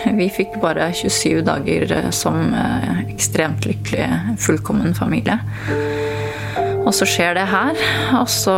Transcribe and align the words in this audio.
vi 0.20 0.28
fikk 0.32 0.58
bare 0.62 0.90
27 0.96 1.42
dager 1.46 1.92
eh, 1.96 2.10
som 2.14 2.54
eh, 2.54 3.02
ekstremt 3.08 3.66
lykkelig, 3.68 4.06
fullkommen 4.40 4.94
familie. 4.96 5.38
Og 6.80 6.94
så 6.96 7.06
skjer 7.08 7.36
det 7.36 7.48
her, 7.50 7.76
og 8.18 8.28
så 8.32 8.56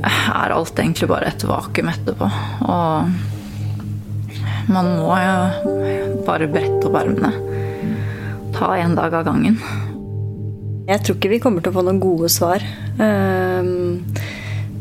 er 0.00 0.54
alt 0.54 0.78
egentlig 0.80 1.10
bare 1.10 1.28
et 1.28 1.44
vakuum 1.44 1.90
etterpå. 1.92 2.30
Og 2.64 3.10
man 4.70 4.90
må 4.96 5.12
jo 5.18 6.24
bare 6.26 6.48
brette 6.50 6.88
opp 6.88 6.98
armene. 7.00 7.32
Ta 8.56 8.74
en 8.78 8.96
dag 8.96 9.14
av 9.20 9.26
gangen. 9.28 9.58
Jeg 10.90 11.04
tror 11.04 11.16
ikke 11.16 11.30
vi 11.30 11.40
kommer 11.42 11.62
til 11.62 11.72
å 11.72 11.76
få 11.76 11.84
noen 11.86 12.00
gode 12.02 12.30
svar. 12.32 12.64
Ehm, 13.02 14.00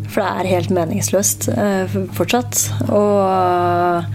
for 0.09 0.23
det 0.23 0.29
er 0.29 0.51
helt 0.55 0.71
meningsløst 0.73 1.49
eh, 1.53 1.97
fortsatt. 2.17 2.63
Og 2.89 3.17
eh, 3.25 4.07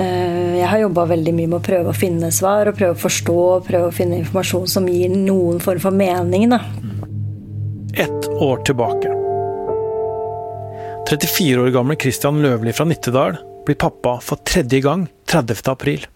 jeg 0.00 0.68
har 0.68 0.82
jobba 0.84 1.06
veldig 1.10 1.32
mye 1.34 1.50
med 1.50 1.58
å 1.58 1.64
prøve 1.64 1.92
å 1.92 1.96
finne 1.96 2.30
svar 2.32 2.70
og 2.70 2.76
prøve 2.78 2.96
å 2.96 3.00
forstå 3.00 3.36
og 3.40 3.66
prøve 3.66 3.88
å 3.90 3.94
finne 3.94 4.20
informasjon 4.20 4.68
som 4.70 4.88
gir 4.88 5.12
noen 5.12 5.60
form 5.62 5.80
for 5.82 5.96
mening. 5.96 6.48
Da. 6.52 6.60
Ett 7.94 8.28
år 8.30 8.62
tilbake. 8.68 9.16
34 11.10 11.64
år 11.64 11.72
gamle 11.74 11.96
Christian 12.00 12.38
Løvli 12.42 12.72
fra 12.76 12.86
Nittedal 12.86 13.40
blir 13.66 13.78
pappa 13.80 14.18
for 14.22 14.40
tredje 14.46 14.80
gang 14.84 15.08
30. 15.26 15.64
april. 15.72 16.06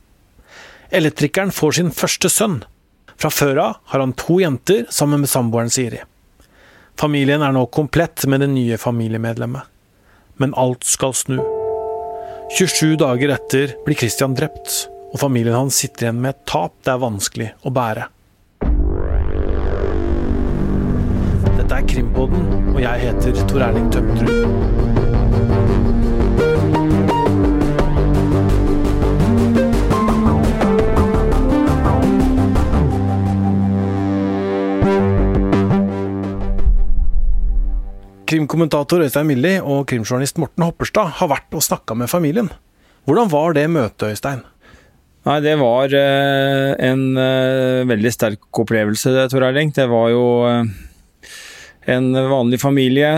Elektrikeren 0.94 1.50
får 1.50 1.80
sin 1.80 1.90
første 1.90 2.30
sønn. 2.30 2.60
Fra 3.18 3.30
før 3.30 3.60
av 3.62 3.76
har 3.90 4.04
han 4.04 4.14
to 4.18 4.38
jenter 4.42 4.86
sammen 4.92 5.24
med 5.24 5.32
samboeren 5.32 5.72
Siri. 5.72 6.00
Familien 7.00 7.42
er 7.42 7.54
nå 7.54 7.66
komplett 7.74 8.22
med 8.30 8.44
det 8.44 8.52
nye 8.54 8.78
familiemedlemmet. 8.78 9.66
Men 10.38 10.54
alt 10.58 10.86
skal 10.86 11.14
snu. 11.14 11.40
27 12.50 12.96
dager 12.96 13.28
etter 13.34 13.72
blir 13.86 13.96
Christian 13.96 14.34
drept, 14.36 14.84
og 15.14 15.20
familien 15.22 15.56
hans 15.56 15.78
sitter 15.80 16.08
igjen 16.08 16.20
med 16.20 16.34
et 16.34 16.42
tap 16.50 16.74
det 16.84 16.92
er 16.92 17.00
vanskelig 17.00 17.48
å 17.64 17.72
bære. 17.74 18.10
Dette 21.56 21.80
er 21.80 21.88
Krimpodden, 21.88 22.74
og 22.74 22.82
jeg 22.84 23.06
heter 23.08 23.40
Tor 23.48 23.64
Erling 23.70 23.88
Tømtrud. 23.94 25.03
Krimkommentator 38.24 39.02
Øystein 39.04 39.28
Milli 39.28 39.58
og 39.60 39.84
krimjournalist 39.90 40.38
Morten 40.40 40.64
Hopperstad 40.64 41.10
har 41.18 41.28
vært 41.28 41.52
og 41.52 41.64
snakka 41.64 41.96
med 41.98 42.08
familien. 42.08 42.48
Hvordan 43.04 43.28
var 43.28 43.52
det 43.56 43.66
møtet, 43.68 44.14
Øystein? 44.14 44.40
Nei, 45.24 45.38
Det 45.44 45.54
var 45.60 45.92
eh, 45.92 46.70
en 46.84 47.02
eh, 47.20 47.84
veldig 47.88 48.12
sterk 48.12 48.60
opplevelse, 48.60 49.12
Tor 49.32 49.44
Erling. 49.44 49.72
Det 49.76 49.84
var 49.88 50.08
jo 50.12 50.24
eh, 50.48 50.72
en 51.94 52.08
vanlig 52.16 52.62
familie 52.62 53.10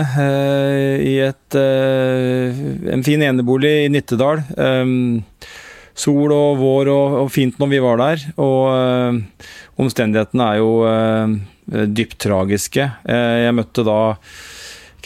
i 0.99 1.13
et, 1.23 1.55
en 1.55 3.03
fin 3.05 3.21
enebolig 3.23 3.71
i 3.85 3.87
Nittedal. 3.87 4.41
Sol 5.95 6.33
og 6.35 6.59
vår 6.59 6.91
og, 6.91 7.29
fint 7.31 7.55
når 7.63 7.71
vi 7.71 7.79
var 7.79 8.01
der. 8.01 8.25
Og 8.43 9.79
omstendighetene 9.79 10.49
er 10.51 10.59
jo 10.59 11.87
dypt 11.95 12.19
tragiske. 12.27 12.89
jeg 13.07 13.55
møtte 13.55 13.87
da 13.87 14.01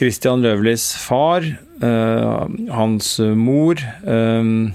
Christian 0.01 0.41
Løvlis 0.41 0.95
far, 0.97 1.45
uh, 1.83 2.45
hans 2.73 3.13
mor 3.37 3.77
um, 4.01 4.71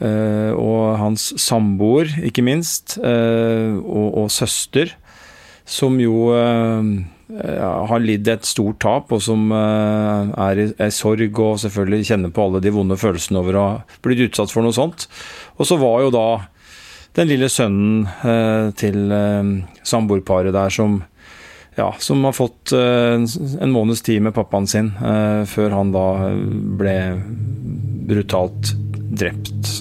uh, 0.00 0.50
og 0.58 0.96
hans 0.98 1.28
samboer, 1.38 2.10
ikke 2.26 2.42
minst, 2.42 2.96
og, 2.98 4.08
og, 4.08 4.26
søster, 4.34 4.96
som 5.66 6.00
jo 6.02 6.30
har 6.30 8.02
lidd 8.02 8.28
et 8.30 8.46
stort 8.46 8.78
tap, 8.82 9.10
og 9.14 9.22
som 9.22 9.50
er 9.50 10.60
i, 10.62 10.66
er 10.78 10.92
sorg 10.94 11.40
og 11.42 11.56
selvfølgelig 11.62 12.06
kjenner 12.10 12.30
på 12.34 12.44
alle 12.44 12.60
de 12.62 12.70
vonde 12.74 12.98
følelsene 12.98 13.40
over 13.40 13.58
å 13.58 13.64
ha 13.64 13.98
blitt 14.04 14.22
utsatt 14.28 14.54
for 14.54 14.62
noe 14.62 14.74
sånt. 14.74 15.08
Og 15.58 15.66
så 15.66 15.78
var 15.80 16.04
jo 16.04 16.12
da 16.14 16.28
den 17.18 17.32
lille 17.32 17.50
sønnen 17.50 18.06
til 18.78 19.10
samboerparet 19.82 20.54
der 20.54 20.70
som 20.78 21.00
ja, 21.76 21.94
som 21.98 22.24
har 22.24 22.32
fått 22.32 22.72
uh, 22.72 23.20
en 23.60 23.72
måneds 23.72 24.02
tid 24.02 24.22
med 24.22 24.34
pappaen 24.34 24.66
sin, 24.66 24.92
uh, 25.00 25.44
før 25.48 25.76
han 25.76 25.92
da 25.92 26.06
ble 26.80 26.96
brutalt 28.08 28.72
drept. 29.16 29.76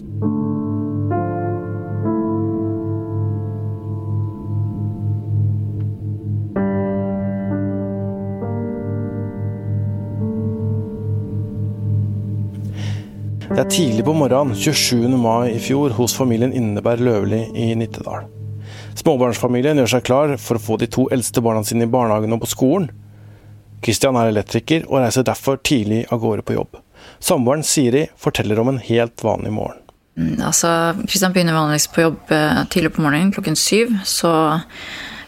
Det 13.55 13.61
er 13.61 13.69
tidlig 13.71 14.03
på 14.03 14.11
morgenen 14.11 14.51
27. 14.51 15.13
mai 15.15 15.53
i 15.53 15.59
fjor 15.63 15.93
hos 15.95 16.17
familien 16.17 16.51
Inneberg 16.51 16.99
Løvli 17.07 17.45
i 17.55 17.69
Nittedal. 17.79 18.34
Småbarnsfamilien 18.95 19.81
gjør 19.81 19.91
seg 19.97 20.05
klar 20.07 20.35
for 20.41 20.57
å 20.57 20.63
få 20.63 20.77
de 20.79 20.87
to 20.91 21.09
eldste 21.11 21.43
barna 21.43 21.65
sine 21.67 21.87
i 21.87 21.91
barnehagen 21.91 22.35
og 22.35 22.45
på 22.45 22.51
skolen. 22.53 22.91
Christian 23.85 24.17
er 24.17 24.31
elektriker 24.31 24.85
og 24.87 25.01
reiser 25.03 25.25
derfor 25.27 25.59
tidlig 25.61 26.05
av 26.13 26.21
gårde 26.23 26.45
på 26.47 26.55
jobb. 26.55 26.79
Samboeren 27.19 27.65
Siri 27.65 28.05
forteller 28.17 28.59
om 28.61 28.71
en 28.71 28.81
helt 28.81 29.23
vanlig 29.23 29.51
morgen. 29.53 29.81
Mm, 30.15 30.39
altså, 30.47 30.69
Christian 31.09 31.33
begynner 31.35 31.57
vanligvis 31.57 31.89
på 31.91 32.05
jobb 32.05 32.31
eh, 32.31 32.61
tidlig 32.71 32.93
på 32.95 33.03
morgenen 33.03 33.33
klokken 33.35 33.57
syv. 33.59 33.91
Så 34.07 34.31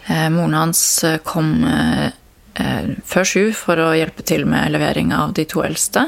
eh, 0.07 0.29
moren 0.31 0.55
hans 0.55 0.81
eh, 1.03 1.19
kom 1.27 1.51
eh, 1.67 2.07
eh, 2.55 2.93
før 3.05 3.27
sju 3.27 3.43
for 3.57 3.83
å 3.83 3.91
hjelpe 3.97 4.25
til 4.27 4.47
med 4.47 4.71
levering 4.73 5.11
av 5.15 5.35
de 5.37 5.45
to 5.49 5.61
eldste. 5.67 6.07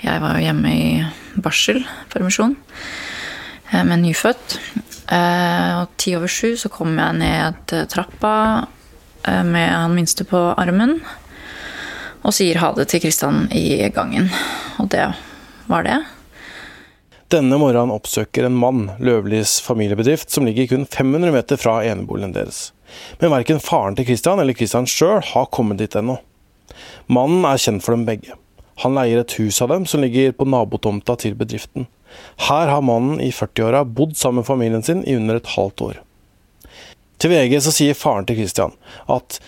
Jeg 0.00 0.22
var 0.22 0.38
jo 0.38 0.46
hjemme 0.46 0.72
i 0.72 1.42
barselpermisjon 1.42 2.56
eh, 2.56 3.84
med 3.84 4.06
nyfødt. 4.06 4.58
Eh, 5.08 5.70
og 5.80 5.94
ti 5.96 6.12
over 6.18 6.28
sju 6.28 6.52
så 6.60 6.68
kom 6.72 6.98
jeg 7.00 7.16
ned 7.22 7.72
trappa 7.88 8.34
eh, 9.24 9.44
med 9.44 9.70
han 9.72 9.96
minste 9.96 10.26
på 10.28 10.40
armen. 10.52 10.98
Og 12.26 12.34
sier 12.34 12.60
ha 12.60 12.72
det 12.76 12.88
til 12.90 13.02
Kristian 13.04 13.46
i 13.54 13.88
gangen. 13.94 14.28
Og 14.82 14.90
det 14.92 15.06
var 15.70 15.86
det. 15.86 15.98
Denne 17.32 17.58
morgenen 17.60 17.92
oppsøker 17.92 18.46
en 18.48 18.56
mann 18.56 18.86
Løvlis 19.04 19.58
familiebedrift, 19.60 20.30
som 20.32 20.46
ligger 20.48 20.70
kun 20.70 20.86
500 20.88 21.32
meter 21.34 21.60
fra 21.60 21.82
eneboligen 21.84 22.32
deres. 22.32 22.70
Men 23.20 23.34
verken 23.34 23.60
faren 23.60 23.96
til 23.96 24.08
Kristian 24.08 24.40
eller 24.40 24.56
Kristian 24.56 24.88
sjøl 24.88 25.20
har 25.34 25.50
kommet 25.52 25.80
dit 25.80 25.96
ennå. 25.96 26.16
Mannen 27.12 27.44
er 27.48 27.60
kjent 27.60 27.84
for 27.84 27.96
dem 27.96 28.06
begge. 28.08 28.36
Han 28.84 28.96
leier 28.96 29.20
et 29.20 29.36
hus 29.40 29.60
av 29.64 29.72
dem 29.72 29.84
som 29.90 30.00
ligger 30.04 30.32
på 30.36 30.46
nabotomta 30.48 31.18
til 31.20 31.36
bedriften. 31.36 31.88
Her 32.48 32.70
har 32.72 32.84
mannen 32.84 33.22
i 33.24 33.30
40-åra 33.34 33.84
bodd 33.84 34.16
sammen 34.16 34.42
med 34.42 34.48
familien 34.48 34.84
sin 34.84 35.04
i 35.04 35.16
under 35.16 35.40
et 35.40 35.54
halvt 35.54 35.84
år. 35.88 36.02
Til 37.18 37.32
VG 37.34 37.56
så 37.64 37.74
sier 37.74 37.98
faren 37.98 38.28
til 38.28 38.38
Christian 38.38 38.76
at 39.10 39.40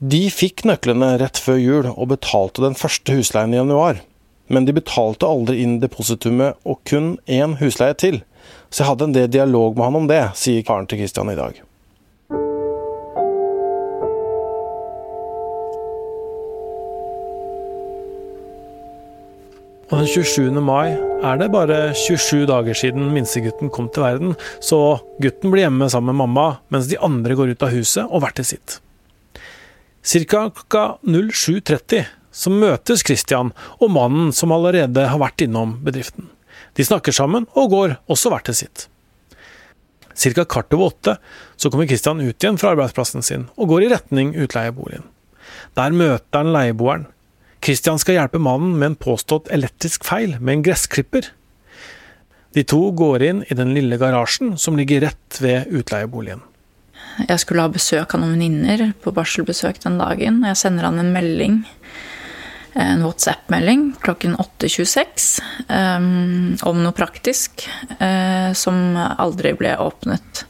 de 0.00 0.22
fikk 0.32 0.64
nøklene 0.64 1.12
rett 1.20 1.36
før 1.36 1.58
jul 1.60 1.90
og 1.90 2.08
betalte 2.14 2.64
den 2.64 2.78
første 2.78 3.18
husleien 3.18 3.52
i 3.52 3.60
januar. 3.60 4.00
Men 4.50 4.64
de 4.66 4.74
betalte 4.74 5.28
aldri 5.28 5.60
inn 5.62 5.78
depositumet 5.82 6.56
og 6.64 6.80
kun 6.88 7.18
én 7.28 7.58
husleie 7.60 7.94
til. 7.94 8.22
Så 8.70 8.82
jeg 8.82 8.88
hadde 8.88 9.10
en 9.10 9.16
del 9.18 9.28
dialog 9.30 9.76
med 9.76 9.86
han 9.86 9.98
om 10.00 10.08
det, 10.10 10.22
sier 10.40 10.64
faren 10.66 10.88
til 10.88 11.02
Christian 11.02 11.30
i 11.30 11.38
dag. 11.38 11.60
Og 19.90 19.98
den 19.98 20.06
27. 20.06 20.60
mai 20.62 20.92
er 21.26 21.38
det 21.40 21.48
bare 21.50 21.78
27 21.98 22.44
dager 22.46 22.76
siden 22.78 23.08
minstegutten 23.10 23.72
kom 23.74 23.88
til 23.90 24.04
verden, 24.04 24.36
så 24.62 25.00
gutten 25.18 25.50
blir 25.50 25.66
hjemme 25.66 25.88
sammen 25.90 26.14
med 26.14 26.20
mamma, 26.20 26.44
mens 26.70 26.86
de 26.86 26.98
andre 27.02 27.34
går 27.34 27.56
ut 27.56 27.64
av 27.66 27.74
huset 27.74 28.06
og 28.06 28.22
hver 28.22 28.36
til 28.38 28.46
sitt. 28.52 28.76
Cirka 30.06 30.44
klokka 30.54 30.84
07.30 31.02 32.06
så 32.30 32.54
møtes 32.54 33.02
Christian 33.02 33.50
og 33.82 33.90
mannen 33.90 34.30
som 34.30 34.54
allerede 34.54 35.08
har 35.10 35.18
vært 35.20 35.42
innom 35.44 35.80
bedriften. 35.82 36.30
De 36.78 36.86
snakker 36.86 37.12
sammen 37.12 37.48
og 37.58 37.74
går 37.74 37.98
også 38.06 38.30
hver 38.30 38.46
til 38.46 38.60
sitt. 38.62 38.86
Cirka 40.14 40.46
kvart 40.46 40.70
over 40.76 40.92
åtte 40.94 41.16
så 41.58 41.66
kommer 41.66 41.90
Christian 41.90 42.22
ut 42.22 42.38
igjen 42.38 42.62
fra 42.62 42.76
arbeidsplassen 42.76 43.26
sin 43.26 43.48
og 43.56 43.74
går 43.74 43.88
i 43.88 43.94
retning 43.96 44.36
utleieboligen. 44.38 45.02
Der 45.74 45.90
møter 45.90 46.44
han 46.44 46.54
leieboeren, 46.54 47.10
Christian 47.60 48.00
skal 48.00 48.16
hjelpe 48.16 48.40
mannen 48.40 48.78
med 48.78 48.92
en 48.92 49.00
påstått 49.00 49.50
elektrisk 49.52 50.06
feil 50.08 50.38
med 50.40 50.54
en 50.54 50.62
gressklipper. 50.70 51.28
De 52.56 52.64
to 52.66 52.80
går 52.96 53.22
inn 53.22 53.42
i 53.48 53.56
den 53.56 53.74
lille 53.76 53.98
garasjen 54.00 54.56
som 54.58 54.78
ligger 54.78 55.04
rett 55.06 55.40
ved 55.42 55.68
utleieboligen. 55.68 56.40
Jeg 57.28 57.42
skulle 57.42 57.66
ha 57.66 57.72
besøk 57.72 58.14
av 58.14 58.22
noen 58.22 58.38
venninner 58.38 58.94
på 59.02 59.12
barselbesøk 59.14 59.82
den 59.84 60.00
dagen. 60.00 60.40
Jeg 60.48 60.58
sender 60.58 60.88
han 60.88 61.02
en 61.02 61.12
melding 61.14 61.60
en 62.72 63.02
WhatsApp-melding 63.02 63.96
klokken 64.00 64.36
8.26 64.36 65.40
um, 65.68 66.56
om 66.62 66.82
noe 66.84 66.94
praktisk 66.94 67.64
uh, 67.98 68.52
som 68.54 68.94
aldri 68.94 69.52
ble 69.58 69.74
åpnet. 69.82 70.44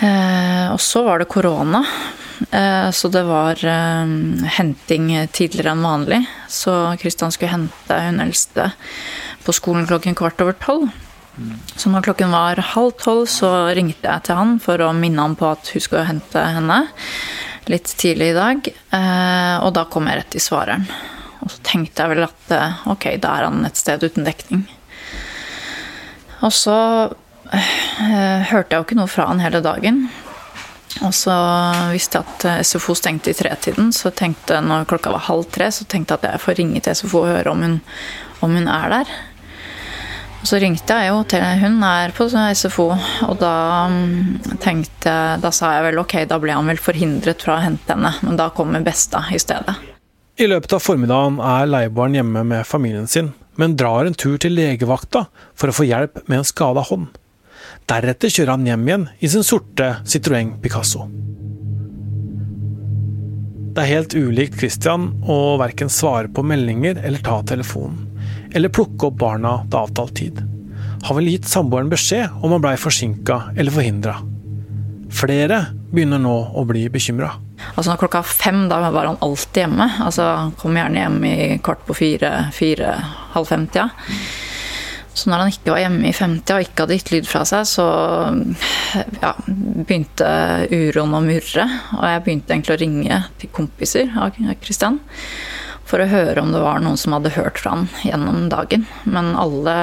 Uh, 0.00 0.72
og 0.72 0.80
så 0.82 1.04
var 1.06 1.20
det 1.20 1.30
korona, 1.30 1.82
så 2.50 3.08
det 3.12 3.22
var 3.28 3.60
henting 4.56 5.06
tidligere 5.32 5.72
enn 5.76 5.84
vanlig. 5.86 6.18
Så 6.50 6.72
Kristian 7.00 7.32
skulle 7.34 7.52
hente 7.52 7.98
hun 8.06 8.20
eldste 8.24 8.70
på 9.44 9.54
skolen 9.56 9.86
klokken 9.86 10.16
kvart 10.18 10.42
over 10.42 10.56
tolv. 10.58 10.90
Så 11.76 11.88
når 11.88 12.04
klokken 12.04 12.32
var 12.34 12.60
halv 12.74 12.92
tolv, 13.00 13.24
så 13.30 13.48
ringte 13.72 14.04
jeg 14.04 14.26
til 14.26 14.36
han 14.36 14.58
for 14.60 14.82
å 14.84 14.92
minne 14.96 15.24
ham 15.24 15.36
på 15.38 15.48
at 15.48 15.70
hun 15.72 15.84
skulle 15.84 16.08
hente 16.08 16.42
henne 16.58 16.82
litt 17.72 17.88
tidlig 17.98 18.32
i 18.32 18.36
dag. 18.36 18.68
Eh, 18.68 19.56
og 19.64 19.72
da 19.76 19.86
kom 19.90 20.10
jeg 20.10 20.20
rett 20.20 20.36
i 20.36 20.42
svareren. 20.42 20.86
Og 21.42 21.50
så 21.50 21.64
tenkte 21.66 22.04
jeg 22.04 22.14
vel 22.14 22.26
at 22.26 22.54
eh, 22.54 22.84
ok, 22.92 23.08
da 23.22 23.36
er 23.38 23.48
han 23.48 23.64
et 23.66 23.80
sted 23.80 24.04
uten 24.04 24.28
dekning. 24.28 24.66
Og 26.42 26.52
så 26.54 26.76
eh, 27.54 28.50
hørte 28.50 28.74
jeg 28.74 28.78
jo 28.78 28.86
ikke 28.86 29.00
noe 29.00 29.10
fra 29.10 29.30
han 29.30 29.42
hele 29.42 29.62
dagen. 29.64 30.04
Og 31.00 31.14
så 31.16 31.34
visste 31.90 32.20
jeg 32.20 32.28
at 32.28 32.68
SFO 32.68 32.94
stengte 32.98 33.32
i 33.32 33.36
tretiden, 33.36 33.90
så 33.96 34.12
tenkte 34.14 34.60
når 34.60 34.86
klokka 34.90 35.14
var 35.14 35.24
halv 35.30 35.48
tre, 35.50 35.70
så 35.72 35.88
tenkte 35.88 36.14
jeg 36.14 36.22
at 36.22 36.34
jeg 36.34 36.44
får 36.44 36.58
ringe 36.60 36.82
til 36.84 36.96
SFO 36.98 37.24
og 37.24 37.30
høre 37.32 37.54
om 37.54 37.62
hun, 37.64 37.78
om 38.44 38.56
hun 38.58 38.68
er 38.68 38.92
der. 38.92 39.14
Og 40.42 40.48
så 40.50 40.58
ringte 40.58 40.94
jeg 40.98 41.12
jo 41.12 41.22
til 41.30 41.44
hun 41.62 41.82
er 41.86 42.12
på 42.16 42.26
SFO, 42.28 42.90
og 43.28 43.36
da 43.40 43.54
tenkte 44.60 44.92
tenkte 45.02 45.40
Da 45.42 45.50
sa 45.50 45.76
jeg 45.76 45.84
vel 45.90 45.98
ok, 46.02 46.14
da 46.28 46.38
ble 46.38 46.52
han 46.52 46.66
vel 46.66 46.78
forhindret 46.78 47.42
fra 47.42 47.56
å 47.56 47.62
hente 47.62 47.92
henne, 47.92 48.14
men 48.22 48.36
da 48.36 48.50
kommer 48.50 48.80
Besta 48.80 49.24
i 49.32 49.38
stedet. 49.38 49.74
I 50.38 50.46
løpet 50.46 50.72
av 50.72 50.80
formiddagen 50.80 51.40
er 51.40 51.66
leieboeren 51.66 52.14
hjemme 52.14 52.44
med 52.44 52.66
familien 52.66 53.06
sin, 53.06 53.32
men 53.56 53.76
drar 53.76 54.06
en 54.06 54.14
tur 54.14 54.38
til 54.38 54.54
legevakta 54.56 55.26
for 55.54 55.68
å 55.68 55.76
få 55.76 55.84
hjelp 55.84 56.22
med 56.26 56.38
en 56.38 56.48
skada 56.48 56.80
hånd. 56.80 57.10
Deretter 57.92 58.30
kjører 58.32 58.54
han 58.54 58.62
hjem 58.64 58.86
igjen 58.88 59.02
i 59.20 59.28
sin 59.28 59.42
sorte 59.44 59.88
Citroën 60.08 60.54
Picasso. 60.62 61.02
Det 63.72 63.82
er 63.82 63.90
helt 63.90 64.14
ulikt 64.16 64.56
Christian 64.60 65.10
å 65.28 65.58
verken 65.60 65.92
svare 65.92 66.30
på 66.32 66.44
meldinger 66.46 67.02
eller 67.02 67.20
ta 67.24 67.42
telefonen 67.44 68.08
eller 68.52 68.72
plukke 68.72 69.10
opp 69.10 69.18
barna 69.20 69.52
til 69.66 69.78
avtalt 69.80 70.14
tid. 70.16 70.40
Han 71.04 71.18
ville 71.18 71.34
gitt 71.34 71.48
samboeren 71.48 71.90
beskjed 71.92 72.32
om 72.40 72.54
han 72.54 72.64
blei 72.64 72.74
forsinka 72.80 73.38
eller 73.56 73.74
forhindra. 73.74 74.14
Flere 75.12 75.58
begynner 75.92 76.20
nå 76.20 76.36
å 76.56 76.64
bli 76.68 76.86
bekymra. 76.92 77.30
Altså 77.74 77.96
klokka 78.00 78.22
fem, 78.24 78.64
da 78.72 78.80
var 78.92 79.10
han 79.10 79.20
alltid 79.24 79.66
hjemme. 79.66 79.88
Altså 80.04 80.28
kom 80.60 80.76
gjerne 80.80 81.04
hjem 81.04 81.20
i 81.28 81.36
kvart 81.64 81.84
på 81.88 81.96
fire, 81.96 82.32
fire, 82.56 82.94
halv 83.36 83.52
femtida. 83.52 83.90
Så 85.12 85.28
når 85.28 85.42
han 85.42 85.52
ikke 85.52 85.74
var 85.74 85.82
hjemme 85.82 86.08
i 86.08 86.14
50 86.16 86.54
og 86.54 86.64
ikke 86.64 86.84
hadde 86.84 86.96
gitt 86.96 87.10
lyd 87.12 87.26
fra 87.28 87.42
seg, 87.48 87.66
så 87.68 87.86
ja, 89.20 89.32
begynte 89.46 90.28
uroen 90.72 91.16
å 91.18 91.20
murre. 91.24 91.66
Og 91.98 92.06
jeg 92.08 92.22
begynte 92.24 92.54
egentlig 92.54 92.76
å 92.76 92.80
ringe 92.80 93.18
til 93.42 93.52
kompiser 93.52 94.14
av 94.16 94.38
Kristian 94.64 95.02
for 95.88 96.00
å 96.00 96.08
høre 96.08 96.40
om 96.40 96.54
det 96.54 96.62
var 96.62 96.80
noen 96.80 96.96
som 96.96 97.12
hadde 97.12 97.34
hørt 97.34 97.60
fra 97.60 97.74
han 97.74 97.90
gjennom 98.06 98.46
dagen. 98.52 98.86
Men 99.04 99.34
alle, 99.36 99.74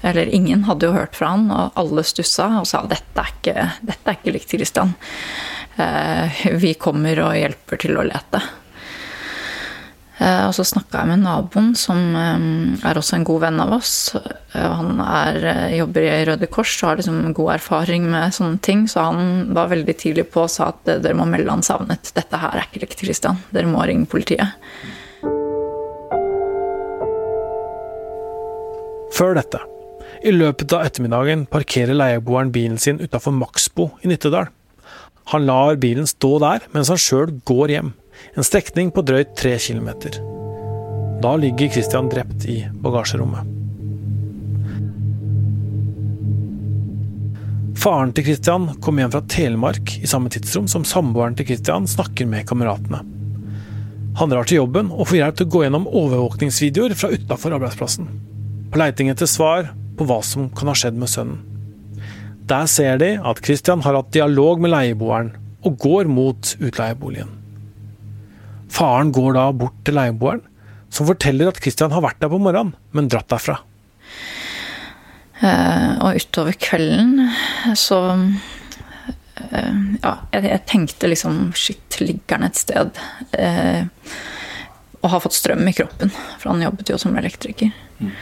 eller 0.00 0.32
ingen, 0.34 0.64
hadde 0.66 0.88
jo 0.88 0.96
hørt 0.96 1.14
fra 1.14 1.36
han, 1.36 1.46
og 1.54 1.78
alle 1.78 2.02
stussa 2.06 2.48
og 2.58 2.66
sa 2.66 2.82
dette 2.90 3.22
er 3.22 3.30
ikke, 3.36 3.68
dette 3.86 4.02
er 4.10 4.18
ikke 4.18 4.34
likt 4.34 4.56
Christian. 4.56 4.96
Eh, 5.78 6.42
vi 6.58 6.74
kommer 6.74 7.22
og 7.22 7.38
hjelper 7.38 7.84
til 7.84 8.00
å 8.00 8.08
lete. 8.08 8.42
Eh, 10.20 10.44
og 10.44 10.52
så 10.54 10.64
snakka 10.68 11.00
jeg 11.00 11.10
med 11.12 11.22
naboen, 11.24 11.70
som 11.78 12.00
eh, 12.18 12.44
er 12.88 12.98
også 13.00 13.16
en 13.16 13.26
god 13.26 13.42
venn 13.46 13.60
av 13.64 13.72
oss. 13.78 13.94
Han 14.52 15.00
er, 15.00 15.38
jobber 15.78 16.04
i 16.04 16.24
Røde 16.28 16.48
Kors 16.52 16.74
og 16.82 16.90
har 16.90 17.00
liksom 17.00 17.32
god 17.36 17.54
erfaring 17.56 18.08
med 18.12 18.36
sånne 18.36 18.60
ting. 18.64 18.84
Så 18.90 19.06
han 19.08 19.52
var 19.56 19.72
veldig 19.72 19.96
tidlig 19.98 20.28
på 20.32 20.44
og 20.44 20.52
sa 20.52 20.72
at 20.74 20.84
dere 20.92 21.16
må 21.18 21.26
melde 21.30 21.52
han 21.54 21.64
savnet. 21.64 22.12
Dette 22.16 22.42
her 22.42 22.58
er 22.58 22.68
ikke 22.68 22.84
likt 22.84 23.04
Christian. 23.06 23.40
Dere 23.54 23.70
må 23.70 23.84
ringe 23.88 24.10
politiet. 24.10 24.52
Før 29.12 29.36
dette, 29.36 29.60
i 30.24 30.32
løpet 30.32 30.72
av 30.72 30.86
ettermiddagen 30.86 31.44
parkerer 31.50 31.96
leieboeren 31.96 32.52
bilen 32.54 32.78
sin 32.80 33.00
utafor 33.02 33.34
Maxbo 33.36 33.90
i 34.02 34.08
Nittedal. 34.08 34.48
Han 35.32 35.44
lar 35.46 35.76
bilen 35.82 36.08
stå 36.08 36.36
der 36.42 36.64
mens 36.74 36.90
han 36.92 37.00
sjøl 37.00 37.34
går 37.48 37.74
hjem, 37.74 37.90
en 38.34 38.46
strekning 38.46 38.92
på 38.94 39.04
drøyt 39.06 39.34
tre 39.38 39.56
kilometer. 39.58 40.18
Da 41.22 41.36
ligger 41.38 41.70
Christian 41.72 42.10
drept 42.12 42.46
i 42.50 42.62
bagasjerommet. 42.82 43.48
Faren 47.82 48.12
til 48.14 48.28
Christian 48.28 48.68
kom 48.84 49.00
hjem 49.00 49.10
fra 49.14 49.22
Telemark 49.30 49.96
i 49.98 50.08
samme 50.10 50.30
tidsrom 50.30 50.68
som 50.70 50.84
samboeren 50.86 51.34
til 51.38 51.48
Christian 51.48 51.88
snakker 51.90 52.28
med 52.30 52.46
kameratene. 52.46 53.02
Han 54.20 54.30
drar 54.30 54.46
til 54.46 54.60
jobben 54.60 54.92
og 54.92 55.08
får 55.08 55.18
hjelp 55.18 55.38
til 55.38 55.48
å 55.48 55.52
gå 55.54 55.64
gjennom 55.64 55.88
overvåkningsvideoer 55.88 56.94
fra 56.98 57.10
utafor 57.14 57.56
arbeidsplassen 57.56 58.10
på 58.72 58.80
leiting 58.80 59.10
etter 59.12 59.28
svar 59.28 59.68
på 59.98 60.06
hva 60.08 60.22
som 60.24 60.48
kan 60.56 60.70
ha 60.70 60.76
skjedd 60.78 60.96
med 61.00 61.10
sønnen. 61.12 61.42
Der 62.48 62.66
ser 62.70 62.96
de 63.00 63.14
at 63.20 63.40
Christian 63.44 63.84
har 63.84 63.98
hatt 63.98 64.12
dialog 64.14 64.62
med 64.62 64.72
leieboeren 64.72 65.34
og 65.62 65.76
går 65.80 66.08
mot 66.10 66.54
utleieboligen. 66.58 67.41
Faren 68.72 69.12
går 69.12 69.36
da 69.36 69.50
bort 69.56 69.76
til 69.86 69.98
leieboeren, 69.98 70.42
som 70.92 71.08
forteller 71.08 71.50
at 71.50 71.60
Christian 71.62 71.92
har 71.94 72.04
vært 72.04 72.20
der 72.22 72.32
på 72.32 72.40
morgenen, 72.40 72.74
men 72.96 73.10
dratt 73.12 73.30
derfra. 73.32 73.58
Uh, 75.42 75.98
og 76.04 76.20
utover 76.20 76.54
kvelden 76.54 77.16
så 77.74 77.96
uh, 78.14 79.78
Ja, 80.04 80.12
jeg, 80.30 80.44
jeg, 80.44 80.60
tenkte 80.70 81.08
liksom 81.10 81.40
Shit, 81.58 81.96
ligger 81.98 82.36
han 82.36 82.46
et 82.46 82.60
sted? 82.60 83.00
Uh, 83.34 83.88
og 85.02 85.10
har 85.16 85.24
fått 85.24 85.34
strøm 85.34 85.66
i 85.66 85.74
kroppen, 85.74 86.12
for 86.38 86.52
han 86.52 86.62
jobbet 86.62 86.92
jo 86.92 87.00
som 87.02 87.16
elektriker. 87.18 87.72
Mm. 87.98 88.12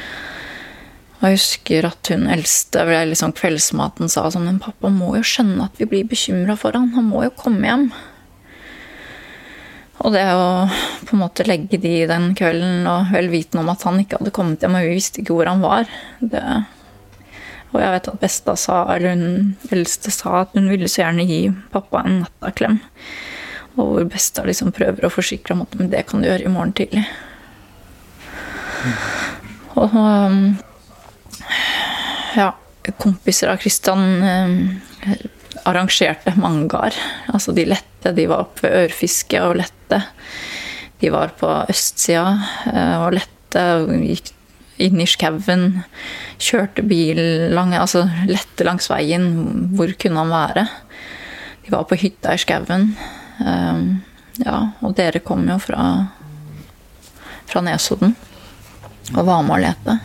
Og 1.21 1.27
jeg 1.29 1.37
husker 1.37 1.89
at 1.91 2.09
hun 2.09 2.25
eldste 2.33 2.87
ved 2.89 3.11
liksom 3.11 3.35
kveldsmaten 3.37 4.09
sa 4.09 4.25
sånn 4.33 4.47
Men 4.49 4.63
pappa 4.63 4.89
må 4.89 5.13
jo 5.19 5.27
skjønne 5.27 5.67
at 5.67 5.77
vi 5.77 5.89
blir 5.91 6.09
bekymra 6.09 6.57
for 6.57 6.73
han. 6.77 6.95
Han 6.97 7.11
må 7.11 7.27
jo 7.27 7.35
komme 7.37 7.69
hjem. 7.69 7.91
Og 10.01 10.15
det 10.15 10.25
å 10.33 10.45
på 11.05 11.17
en 11.17 11.21
måte 11.21 11.45
legge 11.45 11.81
de 11.81 12.07
den 12.09 12.31
kvelden 12.39 12.87
og 12.89 13.11
vel 13.13 13.29
vitende 13.33 13.65
om 13.65 13.73
at 13.73 13.83
han 13.85 13.99
ikke 14.01 14.21
hadde 14.21 14.33
kommet 14.37 14.63
hjem, 14.65 14.79
og 14.79 14.87
vi 14.87 14.97
visste 14.97 15.21
ikke 15.21 15.37
hvor 15.37 15.51
han 15.51 15.65
var 15.65 15.91
det, 16.21 16.45
Og 17.71 17.79
jeg 17.79 17.93
vet 17.95 18.09
at 18.11 18.23
Besta 18.23 18.57
sa, 18.59 18.79
eller 18.95 19.15
hun 19.15 19.51
eldste 19.71 20.11
sa 20.11 20.41
at 20.41 20.57
hun 20.57 20.71
ville 20.73 20.89
så 20.91 21.05
gjerne 21.05 21.27
gi 21.29 21.43
pappa 21.71 22.03
en 22.03 22.23
nattaklem. 22.25 22.81
Og 23.77 23.93
hvor 23.93 24.09
Besta 24.11 24.43
liksom 24.47 24.73
prøver 24.75 25.07
å 25.07 25.13
forsikre 25.13 25.55
om 25.55 25.63
at 25.63 25.77
men 25.79 25.93
det 25.93 26.07
kan 26.09 26.23
du 26.23 26.27
gjøre 26.27 26.49
i 26.49 26.51
morgen 26.51 26.75
tidlig. 26.75 27.05
Og 29.79 29.95
um, 29.95 30.41
ja, 32.35 32.49
kompiser 32.99 33.53
av 33.53 33.61
Kristian 33.63 34.03
eh, 34.25 35.27
arrangerte 35.69 36.35
mangaer. 36.41 36.97
Altså 37.31 37.55
de 37.55 37.69
lette, 37.71 38.15
de 38.17 38.27
var 38.31 38.49
oppe 38.49 38.67
ved 38.67 38.89
Ørfiske 38.89 39.45
og 39.45 39.61
lette. 39.61 39.80
De 41.01 41.11
var 41.13 41.33
på 41.41 41.49
østsida 41.73 42.35
eh, 42.69 42.97
og 43.01 43.17
lette 43.17 43.65
gikk 44.05 44.33
inn 44.81 45.01
i 45.01 45.09
skauen. 45.09 45.83
Kjørte 46.41 46.85
bil 46.89 47.21
lang, 47.53 47.75
altså 47.77 48.07
lette 48.29 48.65
langs 48.69 48.89
veien. 48.93 49.27
Hvor 49.77 49.93
kunne 50.01 50.25
han 50.25 50.33
være? 50.33 50.67
De 51.65 51.75
var 51.75 51.89
på 51.89 51.99
hytta 52.01 52.37
i 52.37 52.41
skauen. 52.41 52.93
Eh, 53.41 53.85
ja, 54.45 54.59
og 54.81 54.97
dere 54.97 55.23
kom 55.25 55.47
jo 55.49 55.59
fra, 55.61 55.87
fra 57.51 57.65
Nesodden 57.65 58.15
og 59.17 59.25
var 59.27 59.43
med 59.43 59.57
å 59.57 59.63
lete. 59.65 59.97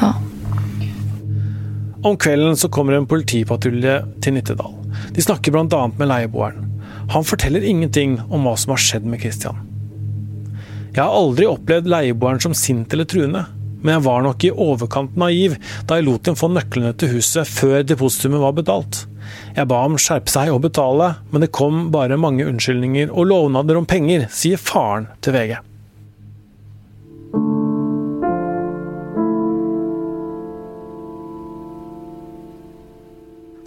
Ja. 0.00 0.12
Om 2.06 2.16
kvelden 2.22 2.56
så 2.56 2.70
kommer 2.72 2.96
en 2.96 3.08
politipatrulje 3.10 3.98
til 4.24 4.36
Nittedal. 4.36 4.74
De 5.12 5.24
snakker 5.24 5.52
bl.a. 5.52 5.82
med 5.98 6.10
leieboeren. 6.10 6.75
Han 7.10 7.24
forteller 7.24 7.64
ingenting 7.64 8.18
om 8.30 8.46
hva 8.46 8.56
som 8.58 8.74
har 8.74 8.82
skjedd 8.82 9.06
med 9.06 9.22
Christian. 9.22 9.60
Jeg 10.96 11.04
har 11.04 11.12
aldri 11.12 11.46
opplevd 11.46 11.90
leieboeren 11.92 12.40
som 12.42 12.54
sint 12.56 12.92
eller 12.94 13.06
truende, 13.06 13.44
men 13.82 13.92
jeg 13.92 14.04
var 14.06 14.24
nok 14.24 14.46
i 14.48 14.50
overkant 14.50 15.18
naiv 15.20 15.58
da 15.86 15.98
jeg 15.98 16.06
lot 16.06 16.24
dem 16.26 16.38
få 16.38 16.48
nøklene 16.50 16.94
til 16.98 17.12
huset 17.14 17.46
før 17.46 17.84
depositumet 17.86 18.42
var 18.42 18.56
betalt. 18.56 19.04
Jeg 19.54 19.68
ba 19.70 19.82
ham 19.84 19.98
skjerpe 20.00 20.32
seg 20.32 20.50
og 20.54 20.64
betale, 20.64 21.12
men 21.30 21.44
det 21.44 21.52
kom 21.54 21.90
bare 21.94 22.18
mange 22.18 22.46
unnskyldninger 22.48 23.12
og 23.12 23.30
lovnader 23.30 23.78
om 23.78 23.86
penger, 23.86 24.26
sier 24.32 24.58
faren 24.58 25.10
til 25.22 25.36
VG. 25.36 25.56